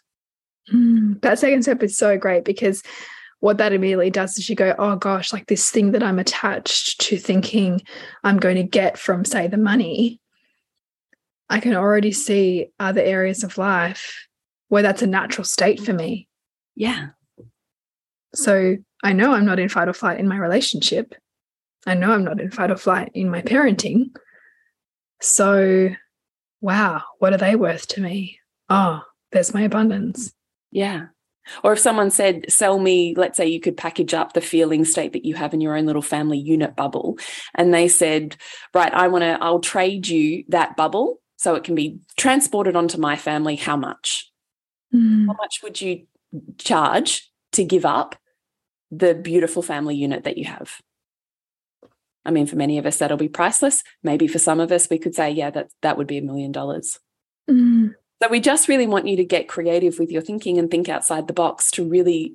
Mm, 0.73 1.21
that 1.23 1.39
second 1.39 1.63
step 1.63 1.83
is 1.83 1.97
so 1.97 2.17
great 2.19 2.45
because 2.45 2.83
what 3.41 3.59
that 3.59 3.73
immediately 3.73 4.11
does 4.11 4.37
is 4.39 4.49
you 4.49 4.57
go, 4.57 4.75
oh 4.79 4.97
gosh, 4.97 5.33
like 5.33 5.47
this 5.47 5.71
thing 5.71 5.93
that 5.93 6.03
I'm 6.03 6.19
attached 6.19 7.01
to 7.03 7.19
thinking 7.19 7.83
I'm 8.25 8.39
going 8.39 8.57
to 8.57 8.65
get 8.65 8.99
from, 8.99 9.25
say, 9.25 9.47
the 9.47 9.57
money, 9.57 10.21
I 11.49 11.61
can 11.61 11.75
already 11.75 12.13
see 12.13 12.69
other 12.79 13.01
areas 13.01 13.45
of 13.45 13.59
life 13.59 14.27
where 14.69 14.83
that's 14.83 15.03
a 15.03 15.07
natural 15.07 15.45
state 15.45 15.81
for 15.81 15.93
me. 15.93 16.29
Yeah. 16.75 17.09
So 18.35 18.77
I 19.03 19.13
know 19.13 19.33
I'm 19.33 19.47
not 19.47 19.59
in 19.59 19.69
fight 19.69 19.89
or 19.89 19.93
flight 19.93 20.19
in 20.19 20.29
my 20.29 20.37
relationship. 20.37 21.15
I 21.87 21.95
know 21.95 22.13
I'm 22.13 22.25
not 22.25 22.41
in 22.41 22.51
fight 22.51 22.71
or 22.71 22.77
flight 22.77 23.11
in 23.15 23.31
my 23.31 23.41
parenting. 23.41 24.11
So, 25.21 25.91
wow, 26.61 27.03
what 27.19 27.33
are 27.33 27.39
they 27.39 27.57
worth 27.57 27.89
to 27.89 28.01
me? 28.01 28.41
Oh, 28.69 29.03
there's 29.33 29.55
my 29.55 29.63
abundance. 29.63 30.35
Yeah. 30.71 31.07
Or 31.63 31.73
if 31.73 31.79
someone 31.79 32.11
said, 32.11 32.51
sell 32.51 32.79
me, 32.79 33.15
let's 33.17 33.37
say 33.37 33.47
you 33.47 33.61
could 33.61 33.77
package 33.77 34.15
up 34.15 34.33
the 34.33 34.41
feeling 34.41 34.85
state 34.85 35.13
that 35.13 35.25
you 35.25 35.35
have 35.35 35.55
in 35.55 35.61
your 35.61 35.77
own 35.77 35.87
little 35.87 36.03
family 36.03 36.39
unit 36.39 36.77
bubble. 36.77 37.19
And 37.55 37.73
they 37.73 37.89
said, 37.89 38.37
right, 38.75 38.93
I 38.93 39.09
want 39.09 39.23
to, 39.23 39.39
I'll 39.41 39.61
trade 39.61 40.09
you 40.09 40.45
that 40.49 40.77
bubble 40.77 41.21
so 41.37 41.55
it 41.55 41.65
can 41.65 41.75
be 41.75 42.01
transported 42.17 42.77
onto 42.77 42.99
my 42.99 43.17
family. 43.17 43.57
How 43.57 43.77
much? 43.77 44.31
Mm. 44.95 45.27
How 45.27 45.35
much 45.35 45.61
would 45.63 45.81
you 45.81 46.07
charge 46.59 47.31
to 47.53 47.65
give 47.65 47.85
up 47.85 48.17
the 48.91 49.15
beautiful 49.15 49.63
family 49.63 49.97
unit 49.97 50.25
that 50.25 50.39
you 50.39 50.45
have? 50.45 50.81
I 52.25 52.31
mean, 52.31 52.47
for 52.47 52.57
many 52.57 52.77
of 52.77 52.85
us, 52.85 52.99
that'll 52.99 53.17
be 53.17 53.29
priceless. 53.29 53.83
Maybe 54.03 54.29
for 54.29 54.39
some 54.39 54.61
of 54.61 54.71
us, 54.71 54.89
we 54.91 54.99
could 54.99 55.15
say, 55.15 55.31
yeah, 55.31 55.51
that, 55.51 55.71
that 55.81 55.97
would 55.97 56.07
be 56.07 56.19
a 56.19 56.23
million 56.23 56.53
dollars. 56.53 56.99
So 58.23 58.29
we 58.29 58.41
just 58.41 58.69
really 58.69 58.87
want 58.87 59.07
you 59.07 59.17
to 59.17 59.25
get 59.25 59.49
creative 59.49 59.99
with 59.99 60.11
your 60.11 60.23
thinking 60.23 60.59
and 60.59 60.71
think 60.71 60.89
outside 60.89 61.27
the 61.29 61.33
box 61.33 61.71
to 61.73 61.89
really 61.89 62.35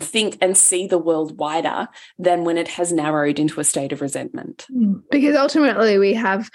think 0.00 0.38
and 0.40 0.56
see 0.56 0.86
the 0.86 0.98
world 0.98 1.38
wider 1.38 1.88
than 2.18 2.44
when 2.44 2.56
it 2.56 2.68
has 2.68 2.92
narrowed 2.92 3.38
into 3.38 3.60
a 3.60 3.64
state 3.64 3.92
of 3.92 4.00
resentment. 4.00 4.66
Mm. 4.72 5.02
Because 5.10 5.36
ultimately 5.36 5.98
we 5.98 6.14
have 6.14 6.50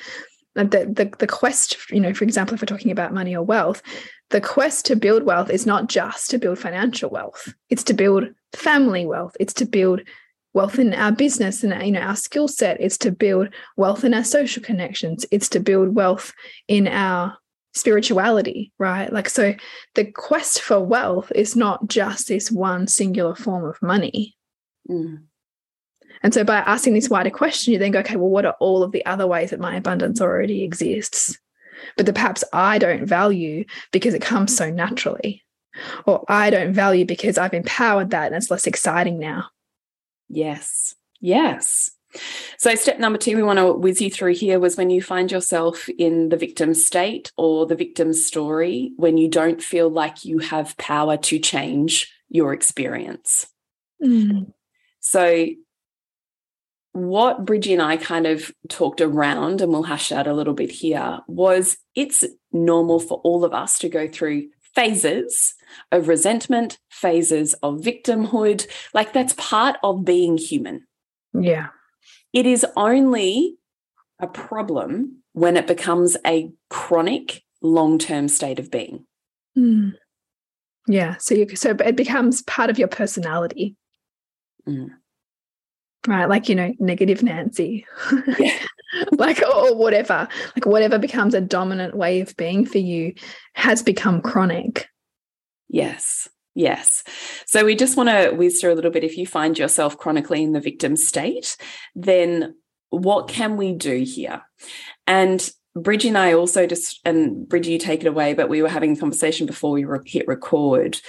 the, 0.56 0.64
the, 0.66 1.12
the 1.20 1.28
quest, 1.28 1.78
you 1.92 2.00
know, 2.00 2.14
for 2.14 2.24
example, 2.24 2.56
if 2.56 2.62
we're 2.62 2.66
talking 2.66 2.92
about 2.92 3.14
money 3.14 3.36
or 3.36 3.44
wealth, 3.44 3.84
the 4.30 4.42
quest 4.42 4.86
to 4.86 4.96
build 4.96 5.24
wealth 5.24 5.50
is 5.50 5.66
not 5.66 5.88
just 5.88 6.30
to 6.32 6.38
build 6.38 6.60
financial 6.60 7.10
wealth. 7.10 7.54
It's 7.70 7.84
to 7.86 7.94
build 7.94 8.26
family 8.54 9.06
wealth. 9.06 9.36
It's 9.40 9.54
to 9.56 9.66
build 9.66 10.02
wealth 10.54 10.80
in 10.80 10.94
our 10.94 11.12
business 11.12 11.64
and 11.64 11.86
you 11.86 11.92
know 11.92 12.02
our 12.02 12.16
skill 12.16 12.48
set. 12.48 12.82
It's 12.82 12.98
to 13.00 13.12
build 13.12 13.50
wealth 13.78 14.04
in 14.04 14.14
our 14.14 14.24
social 14.24 14.64
connections. 14.64 15.26
It's 15.32 15.50
to 15.50 15.60
build 15.60 15.96
wealth 15.96 16.34
in 16.68 16.88
our 16.88 17.38
spirituality, 17.80 18.72
right? 18.78 19.12
Like, 19.12 19.30
so 19.30 19.56
the 19.96 20.06
quest 20.06 20.62
for 20.62 20.80
wealth 20.80 21.32
is 21.34 21.56
not 21.56 21.88
just 21.88 22.28
this 22.28 22.52
one 22.52 22.88
singular 22.88 23.36
form 23.36 23.66
of 23.66 23.82
money. 23.82 24.36
Mm. 24.90 25.24
And 26.22 26.34
so 26.34 26.44
by 26.44 26.58
asking 26.58 26.94
this 26.94 27.10
wider 27.10 27.30
question, 27.30 27.74
you 27.74 27.80
then 27.80 27.92
go, 27.92 28.00
okay, 28.00 28.18
well, 28.18 28.30
what 28.30 28.46
are 28.46 28.56
all 28.60 28.84
of 28.84 28.92
the 28.92 29.06
other 29.06 29.26
ways 29.26 29.52
that 29.52 29.60
my 29.60 29.76
abundance 29.76 30.20
already 30.22 30.64
exists? 30.64 31.38
But 31.96 32.06
that 32.06 32.16
perhaps 32.16 32.44
I 32.52 32.78
don't 32.78 33.06
value 33.06 33.64
because 33.92 34.14
it 34.14 34.22
comes 34.22 34.56
so 34.56 34.70
naturally, 34.70 35.46
or 36.06 36.26
I 36.28 36.50
don't 36.50 36.74
value 36.74 37.06
because 37.06 37.38
I've 37.38 37.54
empowered 37.54 38.10
that 38.10 38.28
and 38.28 38.36
it's 38.36 38.52
less 38.52 38.68
exciting 38.68 39.18
now. 39.18 39.46
Yes. 40.28 40.94
Yes. 41.22 41.92
So, 42.58 42.74
step 42.76 43.00
number 43.00 43.18
two 43.18 43.36
we 43.36 43.44
want 43.44 43.60
to 43.60 43.74
whiz 43.74 44.02
you 44.02 44.10
through 44.10 44.36
here 44.36 44.60
was 44.60 44.78
when 44.78 44.90
you 44.90 45.02
find 45.02 45.32
yourself 45.32 45.88
in 45.90 46.30
the 46.30 46.38
victim 46.38 46.74
state 46.74 47.32
or 47.38 47.66
the 47.66 47.76
victim 47.76 48.14
story, 48.14 48.94
when 48.98 49.18
you 49.18 49.28
don't 49.28 49.62
feel 49.62 49.90
like 49.90 50.26
you 50.26 50.40
have 50.40 50.78
power 50.78 51.18
to 51.18 51.40
change 51.40 52.12
your 52.30 52.54
experience. 52.54 53.48
Mm. 54.04 54.52
So, 55.00 55.48
what 56.94 57.46
Bridgie 57.46 57.74
and 57.74 57.82
I 57.82 57.98
kind 57.98 58.26
of 58.26 58.52
talked 58.68 59.02
around, 59.02 59.62
and 59.62 59.72
we'll 59.72 59.84
hash 59.84 60.12
out 60.12 60.28
a 60.28 60.34
little 60.34 60.54
bit 60.54 60.72
here, 60.72 61.20
was 61.28 61.78
it's 61.96 62.26
normal 62.52 63.00
for 63.00 63.20
all 63.24 63.46
of 63.46 63.54
us 63.54 63.80
to 63.80 63.90
go 63.90 64.08
through 64.08 64.50
phases 64.74 65.54
of 65.92 66.08
resentment, 66.08 66.80
phases 66.90 67.54
of 67.56 67.82
victimhood. 67.82 68.68
Like 68.94 69.14
that's 69.14 69.34
part 69.34 69.78
of 69.84 70.06
being 70.06 70.38
human. 70.38 70.88
Yeah. 71.34 71.68
It 72.34 72.46
is 72.46 72.66
only 72.76 73.58
a 74.20 74.28
problem 74.28 75.24
when 75.34 75.58
it 75.58 75.68
becomes 75.68 76.18
a 76.26 76.52
chronic, 76.70 77.44
long 77.62 77.98
term 77.98 78.28
state 78.28 78.60
of 78.60 78.72
being. 78.72 79.06
Mm. 79.58 79.94
Yeah. 80.88 81.18
So 81.18 81.36
you 81.36 81.56
so 81.56 81.72
it 81.72 81.96
becomes 81.96 82.42
part 82.44 82.70
of 82.70 82.78
your 82.78 82.88
personality. 82.88 83.76
Mm. 84.68 84.90
Right. 86.08 86.30
Like, 86.30 86.50
you 86.50 86.56
know, 86.56 86.74
negative 86.80 87.24
Nancy. 87.24 87.86
Yeah. 88.40 88.58
like 89.12 89.42
or 89.42 89.76
whatever. 89.76 90.28
Like 90.56 90.66
whatever 90.66 90.98
becomes 90.98 91.34
a 91.34 91.42
dominant 91.42 91.96
way 91.96 92.22
of 92.22 92.36
being 92.38 92.66
for 92.66 92.78
you 92.78 93.14
has 93.54 93.84
become 93.84 94.22
chronic. 94.22 94.88
Yes. 95.68 96.28
Yes. 96.56 97.04
So 97.46 97.64
we 97.64 97.76
just 97.76 97.96
want 97.96 98.10
to 98.10 98.32
whiz 98.32 98.60
through 98.60 98.74
a 98.74 98.76
little 98.76 98.92
bit. 98.92 99.04
If 99.04 99.18
you 99.18 99.26
find 99.26 99.58
yourself 99.58 99.98
chronically 99.98 100.44
in 100.44 100.52
the 100.52 100.60
victim 100.60 100.96
state, 100.96 101.56
then 101.96 102.56
what 102.90 103.28
can 103.28 103.56
we 103.56 103.74
do 103.74 104.04
here? 104.04 104.42
And 105.08 105.50
Bridgie 105.76 106.10
and 106.10 106.18
I 106.18 106.34
also 106.34 106.66
just, 106.66 107.00
and 107.06 107.48
Bridgie, 107.48 107.74
you 107.74 107.80
take 107.80 108.02
it 108.02 108.08
away, 108.08 108.34
but 108.34 108.50
we 108.50 108.62
were 108.62 108.70
having 108.70 108.94
a 108.94 109.00
conversation 109.00 109.46
before 109.46 109.72
we 109.72 109.86
hit 110.06 110.28
record 110.28 111.00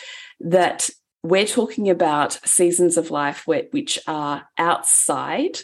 that 0.41 0.91
we're 1.23 1.47
talking 1.47 1.91
about 1.91 2.33
seasons 2.47 2.97
of 2.97 3.11
life 3.11 3.47
which 3.47 3.99
are 4.07 4.49
outside 4.57 5.61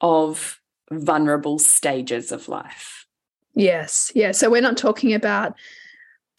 of 0.00 0.60
vulnerable 0.90 1.58
stages 1.58 2.32
of 2.32 2.48
life. 2.48 3.06
Yes. 3.54 4.12
Yeah. 4.14 4.32
So 4.32 4.50
we're 4.50 4.62
not 4.62 4.76
talking 4.76 5.14
about 5.14 5.54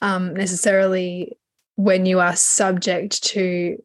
um, 0.02 0.34
necessarily 0.34 1.38
when 1.80 2.06
you 2.06 2.20
are 2.20 2.36
subject 2.36 3.24
to 3.24 3.82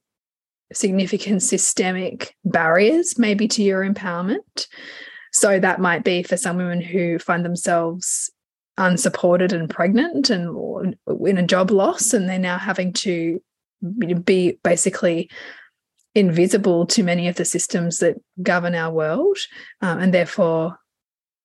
significant 0.72 1.40
systemic 1.44 2.34
barriers, 2.44 3.20
maybe 3.20 3.46
to 3.46 3.62
your 3.62 3.88
empowerment. 3.88 4.66
So 5.32 5.60
that 5.60 5.80
might 5.80 6.02
be 6.02 6.24
for 6.24 6.36
some 6.36 6.56
women 6.56 6.80
who 6.80 7.20
find 7.20 7.44
themselves 7.44 8.32
unsupported 8.78 9.52
and 9.52 9.70
pregnant 9.70 10.28
and 10.28 10.96
in 11.24 11.38
a 11.38 11.46
job 11.46 11.70
loss, 11.70 12.12
and 12.12 12.28
they're 12.28 12.36
now 12.36 12.58
having 12.58 12.92
to 12.94 13.40
be 14.24 14.58
basically 14.64 15.30
invisible 16.16 16.86
to 16.86 17.04
many 17.04 17.28
of 17.28 17.36
the 17.36 17.44
systems 17.44 17.98
that 17.98 18.16
govern 18.42 18.74
our 18.74 18.92
world. 18.92 19.38
Um, 19.82 20.00
and 20.00 20.12
therefore, 20.12 20.80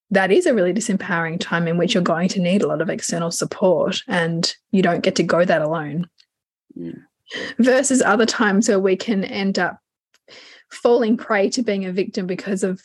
that 0.09 0.31
is 0.31 0.47
a 0.47 0.55
really 0.55 0.73
disempowering 0.73 1.39
time 1.39 1.67
in 1.67 1.77
which 1.77 1.93
you're 1.93 2.01
going 2.01 2.29
to 2.29 2.41
need 2.41 2.63
a 2.63 2.67
lot 2.67 2.81
of 2.81 2.89
external 2.89 3.29
support 3.29 4.01
and 4.07 4.51
you 4.71 4.81
don't 4.81 5.03
get 5.03 5.15
to 5.17 5.23
go 5.23 5.45
that 5.45 5.61
alone. 5.61 6.09
Versus 7.59 8.01
other 8.01 8.25
times 8.25 8.67
where 8.67 8.79
we 8.79 8.95
can 8.95 9.23
end 9.23 9.59
up 9.59 9.79
falling 10.71 11.17
prey 11.17 11.49
to 11.49 11.61
being 11.61 11.85
a 11.85 11.91
victim 11.91 12.27
because 12.27 12.63
of 12.63 12.81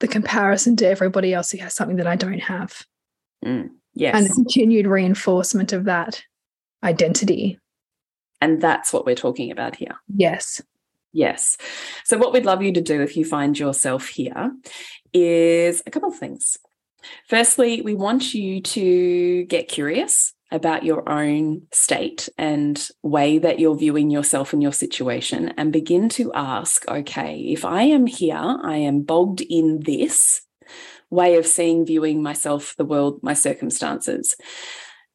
the 0.00 0.08
comparison 0.08 0.76
to 0.76 0.86
everybody 0.86 1.34
else 1.34 1.50
who 1.50 1.58
has 1.58 1.74
something 1.74 1.96
that 1.96 2.06
I 2.06 2.16
don't 2.16 2.40
have. 2.40 2.84
Mm. 3.44 3.70
Yes. 3.94 4.14
And 4.14 4.26
the 4.26 4.34
continued 4.34 4.86
reinforcement 4.86 5.72
of 5.72 5.84
that 5.84 6.22
identity. 6.82 7.58
And 8.40 8.60
that's 8.60 8.92
what 8.92 9.04
we're 9.04 9.16
talking 9.16 9.50
about 9.50 9.74
here. 9.74 9.96
Yes. 10.14 10.62
Yes. 11.12 11.56
So, 12.04 12.18
what 12.18 12.32
we'd 12.32 12.44
love 12.44 12.62
you 12.62 12.72
to 12.72 12.80
do 12.80 13.02
if 13.02 13.16
you 13.16 13.24
find 13.24 13.58
yourself 13.58 14.08
here 14.08 14.52
is 15.12 15.82
a 15.86 15.90
couple 15.90 16.10
of 16.10 16.16
things. 16.16 16.58
Firstly, 17.28 17.80
we 17.80 17.94
want 17.94 18.34
you 18.34 18.60
to 18.60 19.44
get 19.44 19.68
curious 19.68 20.34
about 20.50 20.82
your 20.82 21.08
own 21.08 21.62
state 21.72 22.28
and 22.38 22.88
way 23.02 23.38
that 23.38 23.58
you're 23.58 23.76
viewing 23.76 24.10
yourself 24.10 24.52
and 24.52 24.62
your 24.62 24.72
situation 24.72 25.52
and 25.56 25.72
begin 25.72 26.08
to 26.08 26.32
ask 26.32 26.88
okay, 26.88 27.40
if 27.40 27.64
I 27.64 27.82
am 27.82 28.06
here, 28.06 28.58
I 28.62 28.76
am 28.76 29.02
bogged 29.02 29.40
in 29.42 29.80
this 29.80 30.42
way 31.10 31.36
of 31.36 31.46
seeing, 31.46 31.86
viewing 31.86 32.22
myself, 32.22 32.74
the 32.76 32.84
world, 32.84 33.20
my 33.22 33.34
circumstances. 33.34 34.34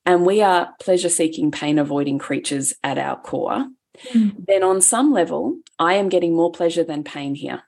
And 0.06 0.26
we 0.26 0.42
are 0.42 0.74
pleasure 0.82 1.10
seeking, 1.10 1.52
pain 1.52 1.80
avoiding 1.80 2.20
creatures 2.20 2.74
at 2.84 2.98
our 2.98 3.20
core. 3.20 3.68
Mm. 4.12 4.46
Then, 4.48 4.64
on 4.64 4.82
some 4.82 5.14
level, 5.14 5.58
I 5.80 5.96
am 5.96 6.10
getting 6.10 6.36
more 6.36 6.52
pleasure 6.52 6.84
than 6.84 7.04
pain 7.04 7.36
here. 7.36 7.64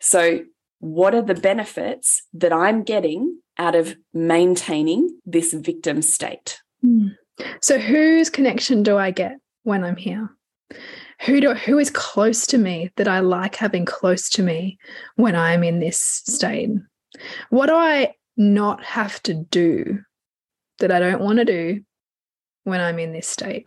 So, 0.00 0.44
what 0.78 1.14
are 1.14 1.22
the 1.22 1.34
benefits 1.34 2.22
that 2.34 2.52
I'm 2.52 2.82
getting 2.82 3.40
out 3.58 3.74
of 3.74 3.96
maintaining 4.12 5.18
this 5.24 5.52
victim 5.52 6.02
state? 6.02 6.60
Hmm. 6.84 7.08
So 7.62 7.78
whose 7.78 8.30
connection 8.30 8.82
do 8.82 8.98
I 8.98 9.10
get 9.10 9.38
when 9.62 9.84
I'm 9.84 9.96
here? 9.96 10.30
Who 11.22 11.40
do 11.40 11.54
who 11.54 11.78
is 11.78 11.90
close 11.90 12.46
to 12.48 12.58
me 12.58 12.90
that 12.96 13.08
I 13.08 13.20
like 13.20 13.56
having 13.56 13.84
close 13.84 14.28
to 14.30 14.42
me 14.42 14.78
when 15.16 15.34
I'm 15.34 15.64
in 15.64 15.80
this 15.80 15.98
state? 15.98 16.70
What 17.48 17.66
do 17.66 17.74
I 17.74 18.12
not 18.36 18.84
have 18.84 19.22
to 19.22 19.34
do 19.34 20.00
that 20.80 20.90
I 20.90 20.98
don't 20.98 21.22
want 21.22 21.38
to 21.38 21.44
do 21.44 21.80
when 22.64 22.80
I'm 22.80 22.98
in 22.98 23.12
this 23.12 23.28
state? 23.28 23.66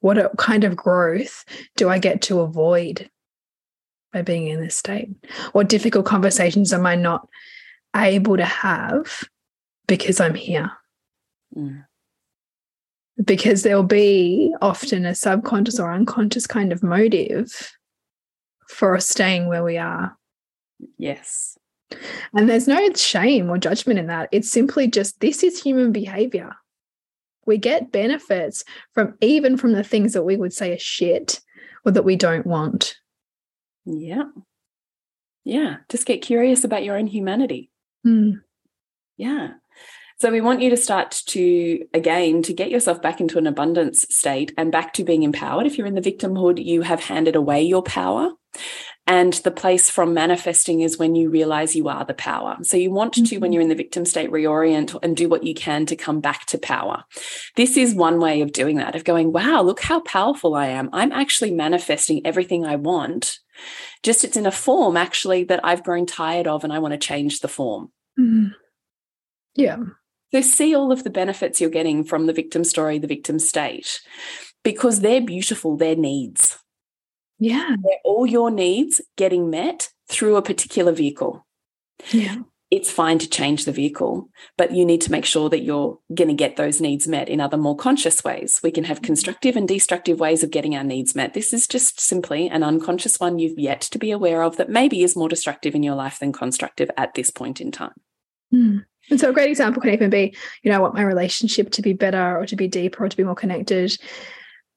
What 0.00 0.36
kind 0.36 0.64
of 0.64 0.76
growth 0.76 1.44
do 1.76 1.88
I 1.88 1.98
get 1.98 2.22
to 2.22 2.40
avoid 2.40 3.08
by 4.12 4.22
being 4.22 4.48
in 4.48 4.60
this 4.60 4.76
state? 4.76 5.08
What 5.52 5.68
difficult 5.68 6.06
conversations 6.06 6.72
am 6.72 6.84
I 6.84 6.96
not 6.96 7.26
able 7.96 8.36
to 8.36 8.44
have 8.44 9.24
because 9.86 10.20
I'm 10.20 10.34
here? 10.34 10.70
Mm. 11.56 11.84
Because 13.24 13.62
there'll 13.62 13.82
be 13.82 14.54
often 14.62 15.04
a 15.04 15.14
subconscious 15.14 15.80
or 15.80 15.92
unconscious 15.92 16.46
kind 16.46 16.72
of 16.72 16.82
motive 16.82 17.72
for 18.68 18.96
us 18.96 19.08
staying 19.08 19.48
where 19.48 19.64
we 19.64 19.76
are. 19.76 20.16
Yes. 20.98 21.58
And 22.34 22.48
there's 22.48 22.68
no 22.68 22.92
shame 22.92 23.50
or 23.50 23.58
judgment 23.58 23.98
in 23.98 24.06
that. 24.06 24.28
It's 24.30 24.50
simply 24.50 24.88
just 24.88 25.20
this 25.20 25.42
is 25.42 25.60
human 25.60 25.90
behavior. 25.90 26.52
We 27.46 27.56
get 27.56 27.90
benefits 27.90 28.62
from 28.92 29.14
even 29.20 29.56
from 29.56 29.72
the 29.72 29.82
things 29.82 30.12
that 30.12 30.24
we 30.24 30.36
would 30.36 30.52
say 30.52 30.74
are 30.74 30.78
shit 30.78 31.40
or 31.84 31.92
that 31.92 32.04
we 32.04 32.14
don't 32.14 32.46
want. 32.46 32.96
Yeah. 33.86 34.24
Yeah. 35.44 35.76
Just 35.88 36.06
get 36.06 36.20
curious 36.20 36.62
about 36.62 36.84
your 36.84 36.98
own 36.98 37.06
humanity. 37.06 37.70
Mm. 38.06 38.42
Yeah. 39.16 39.52
So 40.20 40.32
we 40.32 40.40
want 40.40 40.62
you 40.62 40.70
to 40.70 40.76
start 40.76 41.22
to, 41.26 41.86
again, 41.94 42.42
to 42.42 42.52
get 42.52 42.70
yourself 42.70 43.00
back 43.00 43.20
into 43.20 43.38
an 43.38 43.46
abundance 43.46 44.04
state 44.10 44.52
and 44.58 44.72
back 44.72 44.92
to 44.94 45.04
being 45.04 45.22
empowered. 45.22 45.66
If 45.66 45.78
you're 45.78 45.86
in 45.86 45.94
the 45.94 46.00
victimhood, 46.00 46.64
you 46.64 46.82
have 46.82 47.00
handed 47.00 47.36
away 47.36 47.62
your 47.62 47.82
power. 47.84 48.32
And 49.06 49.34
the 49.34 49.52
place 49.52 49.88
from 49.88 50.14
manifesting 50.14 50.80
is 50.80 50.98
when 50.98 51.14
you 51.14 51.30
realize 51.30 51.76
you 51.76 51.88
are 51.88 52.04
the 52.04 52.14
power. 52.14 52.56
So 52.62 52.76
you 52.76 52.90
want 52.90 53.14
to, 53.14 53.38
when 53.38 53.50
Mhm. 53.50 53.54
you're 53.54 53.62
in 53.62 53.68
the 53.68 53.74
victim 53.76 54.04
state, 54.04 54.30
reorient 54.30 54.98
and 55.02 55.16
do 55.16 55.28
what 55.28 55.44
you 55.44 55.54
can 55.54 55.86
to 55.86 55.94
come 55.96 56.20
back 56.20 56.46
to 56.46 56.58
power. 56.58 57.04
This 57.54 57.76
is 57.76 57.94
one 57.94 58.18
way 58.18 58.40
of 58.40 58.52
doing 58.52 58.76
that, 58.78 58.96
of 58.96 59.04
going, 59.04 59.32
wow, 59.32 59.62
look 59.62 59.80
how 59.80 60.00
powerful 60.00 60.56
I 60.56 60.66
am. 60.66 60.90
I'm 60.92 61.12
actually 61.12 61.52
manifesting 61.52 62.26
everything 62.26 62.66
I 62.66 62.74
want. 62.74 63.38
Just 64.02 64.24
it's 64.24 64.36
in 64.36 64.46
a 64.46 64.50
form 64.50 64.96
actually 64.96 65.44
that 65.44 65.60
I've 65.64 65.84
grown 65.84 66.06
tired 66.06 66.48
of 66.48 66.64
and 66.64 66.72
I 66.72 66.80
want 66.80 66.92
to 66.92 66.98
change 66.98 67.38
the 67.40 67.48
form. 67.48 67.92
Mm. 68.18 68.52
Yeah. 69.54 69.78
So 70.32 70.40
see 70.42 70.74
all 70.74 70.92
of 70.92 71.04
the 71.04 71.10
benefits 71.10 71.60
you're 71.60 71.70
getting 71.70 72.04
from 72.04 72.26
the 72.26 72.32
victim 72.32 72.64
story, 72.64 72.98
the 72.98 73.06
victim 73.06 73.38
state, 73.38 74.00
because 74.62 75.00
they're 75.00 75.22
beautiful, 75.22 75.76
they're 75.76 75.96
needs. 75.96 76.58
Yeah. 77.38 77.76
They're 77.82 78.00
all 78.04 78.26
your 78.26 78.50
needs 78.50 79.00
getting 79.16 79.48
met 79.50 79.90
through 80.08 80.36
a 80.36 80.42
particular 80.42 80.92
vehicle. 80.92 81.46
Yeah. 82.10 82.38
It's 82.70 82.90
fine 82.90 83.18
to 83.20 83.30
change 83.30 83.64
the 83.64 83.72
vehicle, 83.72 84.28
but 84.58 84.72
you 84.72 84.84
need 84.84 85.00
to 85.02 85.10
make 85.10 85.24
sure 85.24 85.48
that 85.48 85.62
you're 85.62 85.98
going 86.14 86.28
to 86.28 86.34
get 86.34 86.56
those 86.56 86.82
needs 86.82 87.08
met 87.08 87.30
in 87.30 87.40
other 87.40 87.56
more 87.56 87.76
conscious 87.76 88.22
ways. 88.22 88.60
We 88.62 88.70
can 88.70 88.84
have 88.84 89.00
constructive 89.00 89.56
and 89.56 89.66
destructive 89.66 90.20
ways 90.20 90.42
of 90.42 90.50
getting 90.50 90.76
our 90.76 90.84
needs 90.84 91.14
met. 91.14 91.32
This 91.32 91.54
is 91.54 91.66
just 91.66 91.98
simply 91.98 92.46
an 92.50 92.62
unconscious 92.62 93.18
one 93.18 93.38
you've 93.38 93.58
yet 93.58 93.80
to 93.80 93.98
be 93.98 94.10
aware 94.10 94.42
of 94.42 94.58
that 94.58 94.68
maybe 94.68 95.02
is 95.02 95.16
more 95.16 95.30
destructive 95.30 95.74
in 95.74 95.82
your 95.82 95.94
life 95.94 96.18
than 96.18 96.30
constructive 96.30 96.90
at 96.98 97.14
this 97.14 97.30
point 97.30 97.58
in 97.58 97.72
time. 97.72 97.94
Mm. 98.52 98.84
And 99.10 99.18
so 99.18 99.30
a 99.30 99.32
great 99.32 99.50
example 99.50 99.80
can 99.80 99.92
even 99.92 100.10
be, 100.10 100.34
you 100.62 100.70
know, 100.70 100.76
I 100.76 100.80
want 100.80 100.94
my 100.94 101.02
relationship 101.02 101.70
to 101.72 101.82
be 101.82 101.92
better 101.92 102.38
or 102.38 102.46
to 102.46 102.56
be 102.56 102.68
deeper 102.68 103.04
or 103.04 103.08
to 103.08 103.16
be 103.16 103.24
more 103.24 103.34
connected. 103.34 103.96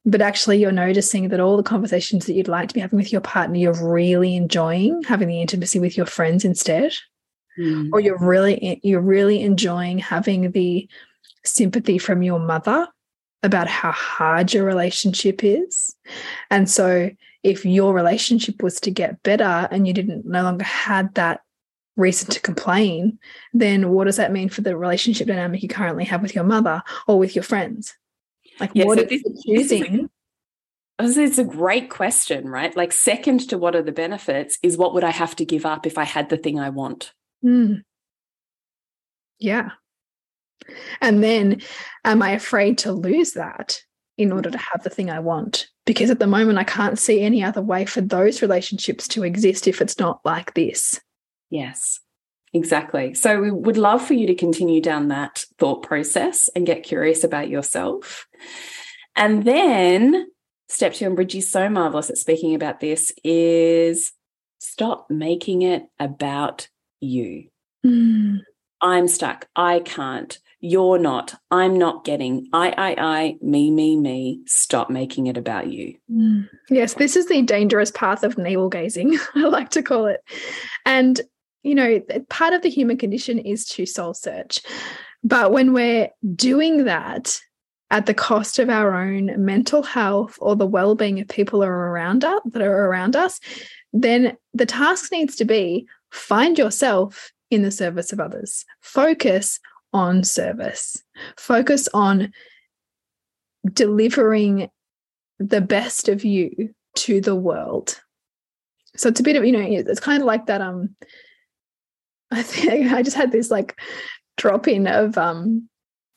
But 0.06 0.22
actually, 0.22 0.58
you're 0.60 0.72
noticing 0.72 1.30
that 1.30 1.40
all 1.40 1.58
the 1.58 1.64
conversations 1.64 2.26
that 2.26 2.34
you'd 2.34 2.48
like 2.48 2.70
to 2.70 2.74
be 2.74 2.80
having 2.80 2.98
with 2.98 3.12
your 3.12 3.22
partner, 3.22 3.58
you're 3.58 3.88
really 3.88 4.36
enjoying 4.36 5.04
having 5.04 5.28
the 5.28 5.42
intimacy 5.42 5.80
with 5.80 5.96
your 5.96 6.08
friends 6.08 6.44
instead, 6.44 6.94
hmm. 7.56 7.90
or 7.94 8.00
you're 8.00 8.18
really 8.18 8.80
you're 8.82 9.00
really 9.00 9.44
enjoying 9.44 10.00
having 10.00 10.52
the 10.52 10.90
sympathy 11.46 12.00
from 12.00 12.24
your 12.24 12.40
mother 12.40 12.88
about 13.44 13.68
how 13.68 13.92
hard 13.92 14.54
your 14.54 14.66
relationship 14.66 15.44
is. 15.44 15.96
And 16.50 16.68
so, 16.68 17.12
if 17.44 17.64
your 17.64 17.94
relationship 17.94 18.64
was 18.64 18.80
to 18.82 18.92
get 18.92 19.22
better 19.22 19.68
and 19.72 19.88
you 19.88 19.94
didn't 19.94 20.26
no 20.26 20.42
longer 20.42 20.64
had 20.64 21.14
that 21.14 21.42
reason 21.98 22.30
to 22.32 22.40
complain, 22.40 23.20
then 23.54 23.90
what 23.90 24.06
does 24.06 24.16
that 24.18 24.32
mean 24.32 24.50
for 24.50 24.62
the 24.62 24.78
relationship 24.78 25.28
dynamic 25.28 25.62
you 25.62 25.70
currently 25.70 26.06
have 26.06 26.22
with 26.22 26.34
your 26.36 26.44
mother 26.44 26.82
or 27.08 27.20
with 27.20 27.36
your 27.36 27.44
friends? 27.44 27.96
Like, 28.60 28.72
Yeah, 28.74 28.86
what 28.86 28.98
so 28.98 29.04
is 29.06 29.10
this- 29.10 29.22
it 29.22 29.34
this 29.46 29.66
is 29.66 29.72
a- 29.72 29.78
choosing? 29.80 30.10
It's 31.04 31.38
a 31.40 31.44
great 31.44 31.90
question, 31.90 32.48
right? 32.48 32.76
Like, 32.76 32.92
second 32.92 33.50
to 33.50 33.58
what 33.58 33.76
are 33.76 33.82
the 33.82 33.92
benefits 33.92 34.60
is 34.62 34.78
what 34.78 34.94
would 34.94 35.04
I 35.04 35.10
have 35.10 35.36
to 35.38 35.46
give 35.46 35.66
up 35.66 35.88
if 35.88 35.98
I 35.98 36.04
had 36.04 36.30
the 36.30 36.38
thing 36.38 36.60
I 36.60 36.70
want? 36.70 37.12
Mm. 37.44 37.82
Yeah. 39.40 39.72
And 41.02 41.24
then, 41.24 41.62
am 42.06 42.22
I 42.22 42.32
afraid 42.34 42.78
to 42.80 42.92
lose 42.92 43.32
that 43.32 43.82
in 44.18 44.32
order 44.32 44.52
to 44.52 44.58
have 44.60 44.84
the 44.84 44.92
thing 44.92 45.10
I 45.10 45.20
want? 45.20 45.68
Because 45.88 46.12
at 46.12 46.20
the 46.20 46.28
moment, 46.28 46.60
I 46.60 46.64
can't 46.64 47.00
see 47.00 47.22
any 47.22 47.44
other 47.44 47.64
way 47.64 47.86
for 47.86 48.02
those 48.02 48.44
relationships 48.44 49.08
to 49.10 49.24
exist 49.24 49.68
if 49.68 49.82
it's 49.82 49.98
not 49.98 50.22
like 50.24 50.54
this. 50.54 51.02
Yes, 51.52 52.00
exactly. 52.54 53.14
So, 53.14 53.40
we 53.40 53.52
would 53.52 53.78
love 53.78 54.04
for 54.04 54.16
you 54.16 54.26
to 54.26 54.36
continue 54.36 54.82
down 54.82 55.10
that 55.10 55.46
thought 55.60 55.84
process 55.84 56.50
and 56.56 56.66
get 56.66 56.82
curious 56.82 57.24
about 57.24 57.50
yourself. 57.50 58.26
And 59.16 59.44
then, 59.44 60.32
step 60.70 60.94
two, 60.94 61.06
and 61.06 61.16
Bridgie's 61.16 61.52
so 61.52 61.70
marvelous 61.70 62.10
at 62.10 62.18
speaking 62.18 62.56
about 62.56 62.80
this, 62.80 63.14
is 63.24 64.14
stop 64.58 65.08
making 65.10 65.62
it 65.62 65.84
about 66.00 66.70
you. 67.02 67.50
Mm. 67.86 68.40
I'm 68.82 69.08
stuck. 69.08 69.48
I 69.56 69.80
can't. 69.80 70.40
You're 70.60 71.00
not. 71.00 71.36
I'm 71.50 71.78
not 71.78 72.06
getting. 72.06 72.48
I, 72.54 72.70
I, 72.70 72.96
I, 72.98 73.36
me, 73.42 73.72
me, 73.72 73.98
me. 73.98 74.42
Stop 74.46 74.90
making 74.90 75.28
it 75.28 75.38
about 75.38 75.68
you. 75.68 75.96
Mm. 76.12 76.48
Yes, 76.70 76.94
this 76.96 77.16
is 77.16 77.28
the 77.28 77.42
dangerous 77.42 77.92
path 77.92 78.24
of 78.24 78.38
navel 78.38 78.70
gazing, 78.70 79.18
I 79.36 79.42
like 79.42 79.70
to 79.72 79.84
call 79.84 80.06
it. 80.06 80.22
And, 80.86 81.20
you 81.64 81.76
know, 81.76 82.02
part 82.30 82.54
of 82.54 82.62
the 82.62 82.70
human 82.70 82.98
condition 82.98 83.40
is 83.40 83.66
to 83.66 83.86
soul 83.86 84.14
search. 84.14 84.62
But 85.24 85.52
when 85.52 85.74
we're 85.74 86.10
doing 86.36 86.86
that 86.86 87.40
at 87.92 88.06
the 88.06 88.14
cost 88.14 88.58
of 88.58 88.70
our 88.70 88.96
own 88.96 89.46
mental 89.46 89.84
health 89.84 90.38
or 90.42 90.56
the 90.56 90.66
well-being 90.66 91.20
of 91.20 91.28
people 91.28 91.64
around 91.64 92.24
us 92.24 92.42
that 92.46 92.62
are 92.62 92.88
around 92.88 93.16
us, 93.16 93.40
then 93.94 94.38
the 94.54 94.66
task 94.66 95.12
needs 95.12 95.36
to 95.36 95.46
be 95.46 95.86
find 96.10 96.58
yourself 96.58 97.32
in 97.50 97.62
the 97.62 97.72
service 97.72 98.14
of 98.14 98.20
others. 98.20 98.66
Focus 98.80 99.60
on 99.94 100.24
service. 100.24 101.04
Focus 101.38 101.88
on 101.94 102.32
delivering 103.74 104.70
the 105.40 105.62
best 105.62 106.08
of 106.08 106.24
you 106.24 106.74
to 106.96 107.22
the 107.22 107.36
world. 107.36 108.02
So 108.96 109.10
it's 109.10 109.20
a 109.20 109.24
bit 109.24 109.36
of, 109.36 109.46
you 109.46 109.52
know, 109.52 109.60
it's 109.62 110.00
kind 110.00 110.22
of 110.22 110.26
like 110.26 110.46
that. 110.48 110.62
Um, 110.62 110.96
I 112.34 112.44
think 112.44 112.92
I 112.92 113.02
just 113.02 113.18
had 113.18 113.32
this 113.32 113.52
like 113.52 113.80
drop 114.38 114.68
in 114.68 114.88
of 114.88 115.18
um 115.18 115.68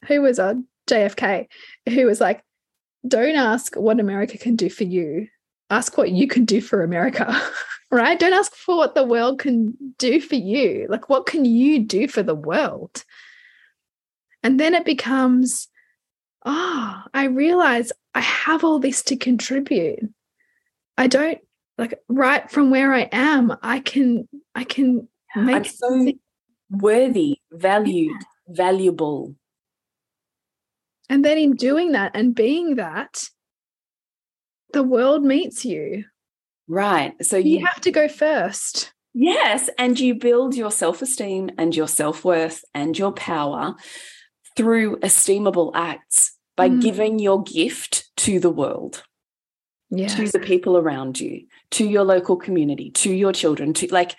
who 0.06 0.22
was 0.22 0.38
a 0.38 0.62
JFK 0.88 1.46
who 1.88 2.06
was 2.06 2.20
like, 2.20 2.42
don't 3.06 3.36
ask 3.36 3.74
what 3.74 4.00
America 4.00 4.38
can 4.38 4.56
do 4.56 4.68
for 4.70 4.84
you. 4.84 5.28
Ask 5.70 5.96
what 5.96 6.10
you 6.10 6.26
can 6.26 6.44
do 6.44 6.60
for 6.60 6.82
America. 6.82 7.34
right? 7.90 8.18
Don't 8.18 8.32
ask 8.32 8.54
for 8.54 8.76
what 8.76 8.94
the 8.94 9.04
world 9.04 9.38
can 9.38 9.74
do 9.98 10.20
for 10.20 10.34
you. 10.34 10.86
Like, 10.88 11.08
what 11.08 11.26
can 11.26 11.44
you 11.44 11.80
do 11.80 12.08
for 12.08 12.22
the 12.22 12.34
world? 12.34 13.04
And 14.42 14.60
then 14.60 14.74
it 14.74 14.84
becomes, 14.84 15.68
oh, 16.44 17.02
I 17.14 17.26
realize 17.26 17.92
I 18.14 18.20
have 18.20 18.64
all 18.64 18.78
this 18.78 19.02
to 19.04 19.16
contribute. 19.16 20.00
I 20.98 21.06
don't 21.06 21.38
like 21.78 21.98
right 22.08 22.48
from 22.50 22.70
where 22.70 22.92
I 22.92 23.08
am, 23.10 23.56
I 23.62 23.80
can, 23.80 24.28
I 24.54 24.64
can 24.64 25.08
make 25.36 25.56
I'm 25.56 25.64
so 25.64 26.12
worthy, 26.70 27.38
valued, 27.52 28.16
valuable. 28.48 29.34
and 31.08 31.24
then 31.24 31.38
in 31.38 31.52
doing 31.54 31.92
that 31.92 32.12
and 32.14 32.34
being 32.34 32.76
that, 32.76 33.24
the 34.72 34.82
world 34.82 35.22
meets 35.24 35.64
you. 35.64 36.04
Right. 36.66 37.12
So 37.24 37.36
You 37.36 37.58
you 37.58 37.66
have 37.66 37.80
to 37.82 37.90
go 37.90 38.08
first. 38.08 38.92
Yes, 39.12 39.70
and 39.78 40.00
you 40.00 40.14
build 40.14 40.56
your 40.56 40.70
self 40.72 41.02
esteem 41.02 41.50
and 41.58 41.76
your 41.76 41.86
self 41.88 42.24
worth 42.24 42.64
and 42.74 42.98
your 42.98 43.12
power 43.12 43.76
through 44.56 44.98
esteemable 45.00 45.70
acts 45.74 46.36
by 46.56 46.68
Mm. 46.68 46.80
giving 46.82 47.18
your 47.18 47.42
gift 47.42 48.08
to 48.16 48.40
the 48.40 48.50
world, 48.50 49.02
to 49.90 50.28
the 50.28 50.38
people 50.40 50.76
around 50.76 51.20
you, 51.20 51.46
to 51.72 51.84
your 51.86 52.02
local 52.04 52.36
community, 52.36 52.90
to 52.92 53.12
your 53.12 53.32
children, 53.32 53.72
to 53.74 53.86
like 53.92 54.18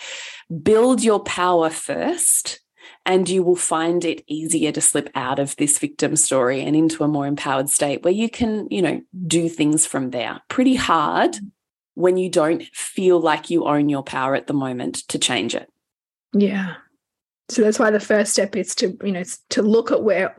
build 0.62 1.04
your 1.04 1.20
power 1.20 1.70
first. 1.70 2.62
And 3.08 3.30
you 3.30 3.44
will 3.44 3.56
find 3.56 4.04
it 4.04 4.24
easier 4.28 4.72
to 4.72 4.82
slip 4.82 5.12
out 5.14 5.38
of 5.38 5.56
this 5.58 5.78
victim 5.78 6.16
story 6.16 6.62
and 6.62 6.76
into 6.76 7.04
a 7.04 7.08
more 7.08 7.28
empowered 7.28 7.70
state 7.70 8.04
where 8.04 8.14
you 8.14 8.30
can, 8.30 8.68
you 8.72 8.82
know, 8.82 9.02
do 9.28 9.48
things 9.48 9.86
from 9.86 10.10
there. 10.10 10.42
Pretty 10.50 10.74
hard 10.74 11.38
when 11.94 12.18
you 12.18 12.30
don't 12.30 12.64
feel 12.74 13.20
like 13.20 13.50
you 13.50 13.66
own 13.66 13.90
your 13.90 14.04
power 14.04 14.36
at 14.36 14.48
the 14.48 14.54
moment 14.54 15.08
to 15.10 15.20
change 15.20 15.54
it. 15.54 15.72
Yeah. 16.34 16.76
So 17.50 17.62
that's 17.62 17.80
why 17.80 17.92
the 17.92 18.00
first 18.00 18.34
step 18.34 18.56
is 18.56 18.74
to, 18.76 18.98
you 19.04 19.12
know, 19.12 19.24
to 19.50 19.62
look 19.62 19.92
at 19.92 20.04
where 20.04 20.36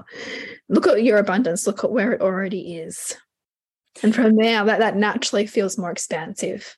look 0.69 0.87
at 0.87 1.03
your 1.03 1.19
abundance, 1.19 1.67
look 1.67 1.85
at 1.85 1.93
where 1.93 2.13
it 2.13 2.21
already 2.21 2.77
is. 2.77 3.17
And 4.03 4.15
from 4.15 4.37
there 4.37 4.65
that 4.65 4.81
that 4.81 4.97
naturally 4.97 5.47
feels 5.47 5.79
more 5.79 5.91
expansive. 5.91 6.77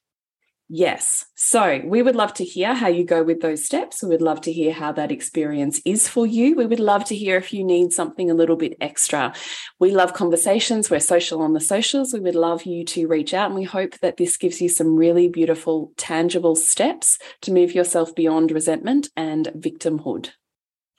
Yes. 0.70 1.24
So 1.34 1.80
we 1.82 2.02
would 2.02 2.14
love 2.14 2.34
to 2.34 2.44
hear 2.44 2.74
how 2.74 2.88
you 2.88 3.02
go 3.02 3.22
with 3.22 3.40
those 3.40 3.64
steps. 3.64 4.02
We 4.02 4.10
would 4.10 4.20
love 4.20 4.42
to 4.42 4.52
hear 4.52 4.70
how 4.70 4.92
that 4.92 5.10
experience 5.10 5.80
is 5.86 6.06
for 6.06 6.26
you. 6.26 6.54
We 6.56 6.66
would 6.66 6.78
love 6.78 7.06
to 7.06 7.16
hear 7.16 7.38
if 7.38 7.54
you 7.54 7.64
need 7.64 7.92
something 7.92 8.30
a 8.30 8.34
little 8.34 8.56
bit 8.56 8.76
extra. 8.78 9.32
We 9.78 9.92
love 9.92 10.12
conversations. 10.12 10.90
We're 10.90 11.00
social 11.00 11.40
on 11.40 11.54
the 11.54 11.60
socials. 11.60 12.12
We 12.12 12.20
would 12.20 12.34
love 12.34 12.64
you 12.64 12.84
to 12.84 13.08
reach 13.08 13.32
out 13.32 13.46
and 13.46 13.58
we 13.58 13.64
hope 13.64 13.98
that 14.00 14.18
this 14.18 14.36
gives 14.36 14.60
you 14.60 14.68
some 14.68 14.94
really 14.94 15.28
beautiful, 15.28 15.92
tangible 15.96 16.54
steps 16.54 17.18
to 17.42 17.52
move 17.52 17.74
yourself 17.74 18.14
beyond 18.14 18.52
resentment 18.52 19.08
and 19.16 19.46
victimhood. 19.56 20.32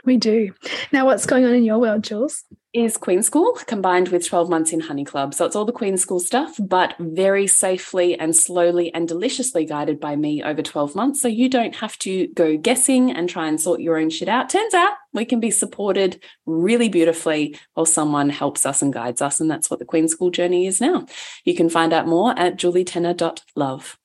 We 0.05 0.17
do. 0.17 0.53
Now 0.91 1.05
what's 1.05 1.25
going 1.25 1.45
on 1.45 1.53
in 1.53 1.63
your 1.63 1.79
world, 1.79 2.03
Jules? 2.03 2.45
is 2.71 2.97
Queen 2.97 3.23
School 3.23 3.53
combined 3.65 4.09
with 4.09 4.27
12 4.27 4.47
months 4.47 4.71
in 4.71 4.79
Honey 4.79 5.03
Club. 5.03 5.33
So 5.33 5.45
it's 5.45 5.55
all 5.55 5.65
the 5.65 5.71
Queen 5.71 5.97
School 5.97 6.19
stuff, 6.19 6.55
but 6.59 6.93
very 6.99 7.47
safely 7.47 8.17
and 8.17 8.35
slowly 8.35 8.93
and 8.93 9.07
deliciously 9.07 9.65
guided 9.65 9.99
by 9.99 10.15
me 10.15 10.43
over 10.43 10.61
12 10.61 10.93
months. 10.93 11.19
So 11.19 11.27
you 11.27 11.49
don't 11.49 11.75
have 11.77 11.97
to 11.99 12.27
go 12.27 12.57
guessing 12.57 13.11
and 13.11 13.27
try 13.27 13.47
and 13.47 13.59
sort 13.59 13.81
your 13.81 13.97
own 13.97 14.11
shit 14.11 14.29
out. 14.29 14.49
Turns 14.49 14.75
out 14.75 14.93
we 15.13 15.25
can 15.25 15.39
be 15.39 15.49
supported 15.49 16.21
really 16.45 16.89
beautifully 16.89 17.57
while 17.73 17.87
someone 17.87 18.29
helps 18.29 18.67
us 18.67 18.83
and 18.83 18.93
guides 18.93 19.21
us. 19.21 19.39
And 19.39 19.49
that's 19.49 19.71
what 19.71 19.79
the 19.79 19.85
Queen 19.85 20.07
School 20.07 20.29
journey 20.29 20.67
is 20.67 20.79
now. 20.79 21.07
You 21.45 21.55
can 21.55 21.69
find 21.69 21.91
out 21.91 22.07
more 22.07 22.37
at 22.37 22.57
julietenner.love. 22.57 23.97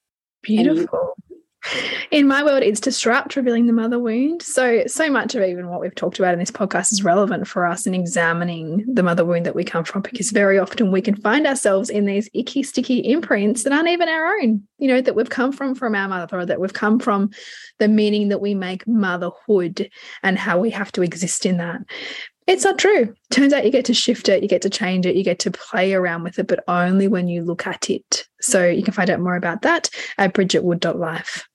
Beautiful. 0.42 1.13
In 2.11 2.27
my 2.27 2.42
world, 2.44 2.62
it's 2.62 2.81
disrupt 2.81 3.37
revealing 3.37 3.66
the 3.66 3.72
mother 3.72 3.98
wound. 3.98 4.42
So, 4.42 4.85
so 4.87 5.11
much 5.11 5.35
of 5.35 5.42
even 5.42 5.68
what 5.68 5.81
we've 5.81 5.94
talked 5.94 6.18
about 6.18 6.35
in 6.35 6.38
this 6.38 6.50
podcast 6.50 6.92
is 6.92 7.05
relevant 7.05 7.46
for 7.48 7.66
us 7.66 7.87
in 7.87 7.94
examining 7.94 8.85
the 8.87 9.03
mother 9.03 9.24
wound 9.24 9.46
that 9.46 9.55
we 9.55 9.64
come 9.64 9.85
from, 9.85 10.03
because 10.03 10.31
very 10.31 10.59
often 10.59 10.92
we 10.92 11.00
can 11.00 11.16
find 11.16 11.46
ourselves 11.46 11.90
in 11.90 12.05
these 12.05 12.29
icky, 12.35 12.62
sticky 12.62 12.98
imprints 13.11 13.62
that 13.62 13.72
aren't 13.72 13.88
even 13.88 14.09
our 14.09 14.37
own, 14.37 14.62
you 14.79 14.88
know, 14.88 15.00
that 15.00 15.14
we've 15.14 15.31
come 15.31 15.53
from 15.53 15.74
from 15.74 15.94
our 15.94 16.09
mother, 16.09 16.38
or 16.38 16.46
that 16.46 16.61
we've 16.61 16.72
come 16.72 16.98
from 16.98 17.31
the 17.79 17.88
meaning 17.88 18.29
that 18.29 18.40
we 18.40 18.55
make 18.55 18.87
motherhood 18.87 19.88
and 20.22 20.38
how 20.38 20.59
we 20.59 20.70
have 20.70 20.92
to 20.92 21.03
exist 21.03 21.46
in 21.46 21.57
that. 21.57 21.81
It's 22.46 22.64
not 22.64 22.79
true. 22.79 23.14
Turns 23.31 23.55
out 23.55 23.64
you 23.64 23.70
get 23.70 23.87
to 23.87 23.94
shift 23.94 24.29
it, 24.29 24.42
you 24.42 24.48
get 24.48 24.61
to 24.62 24.70
change 24.70 25.07
it, 25.07 25.16
you 25.16 25.24
get 25.24 25.38
to 25.40 25.50
play 25.50 25.94
around 25.94 26.24
with 26.24 26.38
it, 26.38 26.46
but 26.46 26.62
only 26.68 27.09
when 27.09 27.27
you 27.27 27.42
look 27.42 27.66
at 27.66 27.88
it. 27.88 28.27
So 28.42 28.66
you 28.66 28.83
can 28.83 28.92
find 28.92 29.09
out 29.09 29.20
more 29.20 29.37
about 29.37 29.62
that 29.62 29.88
at 30.18 30.35
bridgetwood.life. 30.35 31.48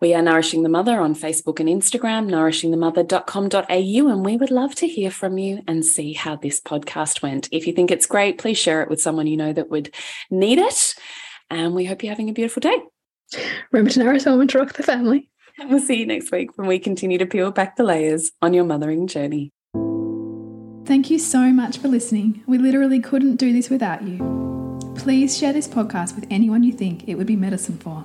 We 0.00 0.14
are 0.14 0.22
Nourishing 0.22 0.62
the 0.62 0.68
Mother 0.68 1.00
on 1.00 1.14
Facebook 1.14 1.60
and 1.60 1.68
Instagram, 1.68 2.28
nourishingthemother.com.au, 2.28 4.12
and 4.12 4.24
we 4.24 4.36
would 4.36 4.50
love 4.50 4.74
to 4.76 4.88
hear 4.88 5.10
from 5.10 5.38
you 5.38 5.62
and 5.66 5.84
see 5.84 6.12
how 6.12 6.36
this 6.36 6.60
podcast 6.60 7.22
went. 7.22 7.48
If 7.52 7.66
you 7.66 7.72
think 7.72 7.90
it's 7.90 8.06
great, 8.06 8.38
please 8.38 8.58
share 8.58 8.82
it 8.82 8.90
with 8.90 9.00
someone 9.00 9.26
you 9.26 9.36
know 9.36 9.52
that 9.52 9.70
would 9.70 9.94
need 10.30 10.58
it. 10.58 10.94
And 11.50 11.74
we 11.74 11.84
hope 11.84 12.02
you're 12.02 12.12
having 12.12 12.30
a 12.30 12.34
beautiful 12.34 12.60
day. 12.60 12.78
Remember 13.72 13.90
to 13.90 14.00
nourish 14.00 14.26
woman 14.26 14.48
to 14.48 14.58
rock 14.58 14.74
the 14.74 14.82
family. 14.82 15.30
And 15.58 15.70
we'll 15.70 15.80
see 15.80 16.00
you 16.00 16.06
next 16.06 16.32
week 16.32 16.56
when 16.56 16.66
we 16.66 16.78
continue 16.78 17.18
to 17.18 17.26
peel 17.26 17.52
back 17.52 17.76
the 17.76 17.84
layers 17.84 18.32
on 18.42 18.54
your 18.54 18.64
mothering 18.64 19.06
journey. 19.06 19.52
Thank 20.84 21.10
you 21.10 21.18
so 21.18 21.50
much 21.50 21.78
for 21.78 21.88
listening. 21.88 22.42
We 22.46 22.58
literally 22.58 23.00
couldn't 23.00 23.36
do 23.36 23.52
this 23.52 23.70
without 23.70 24.02
you. 24.02 24.18
Please 24.96 25.38
share 25.38 25.52
this 25.52 25.68
podcast 25.68 26.14
with 26.14 26.26
anyone 26.30 26.62
you 26.62 26.72
think 26.72 27.08
it 27.08 27.14
would 27.14 27.26
be 27.26 27.36
medicine 27.36 27.78
for. 27.78 28.04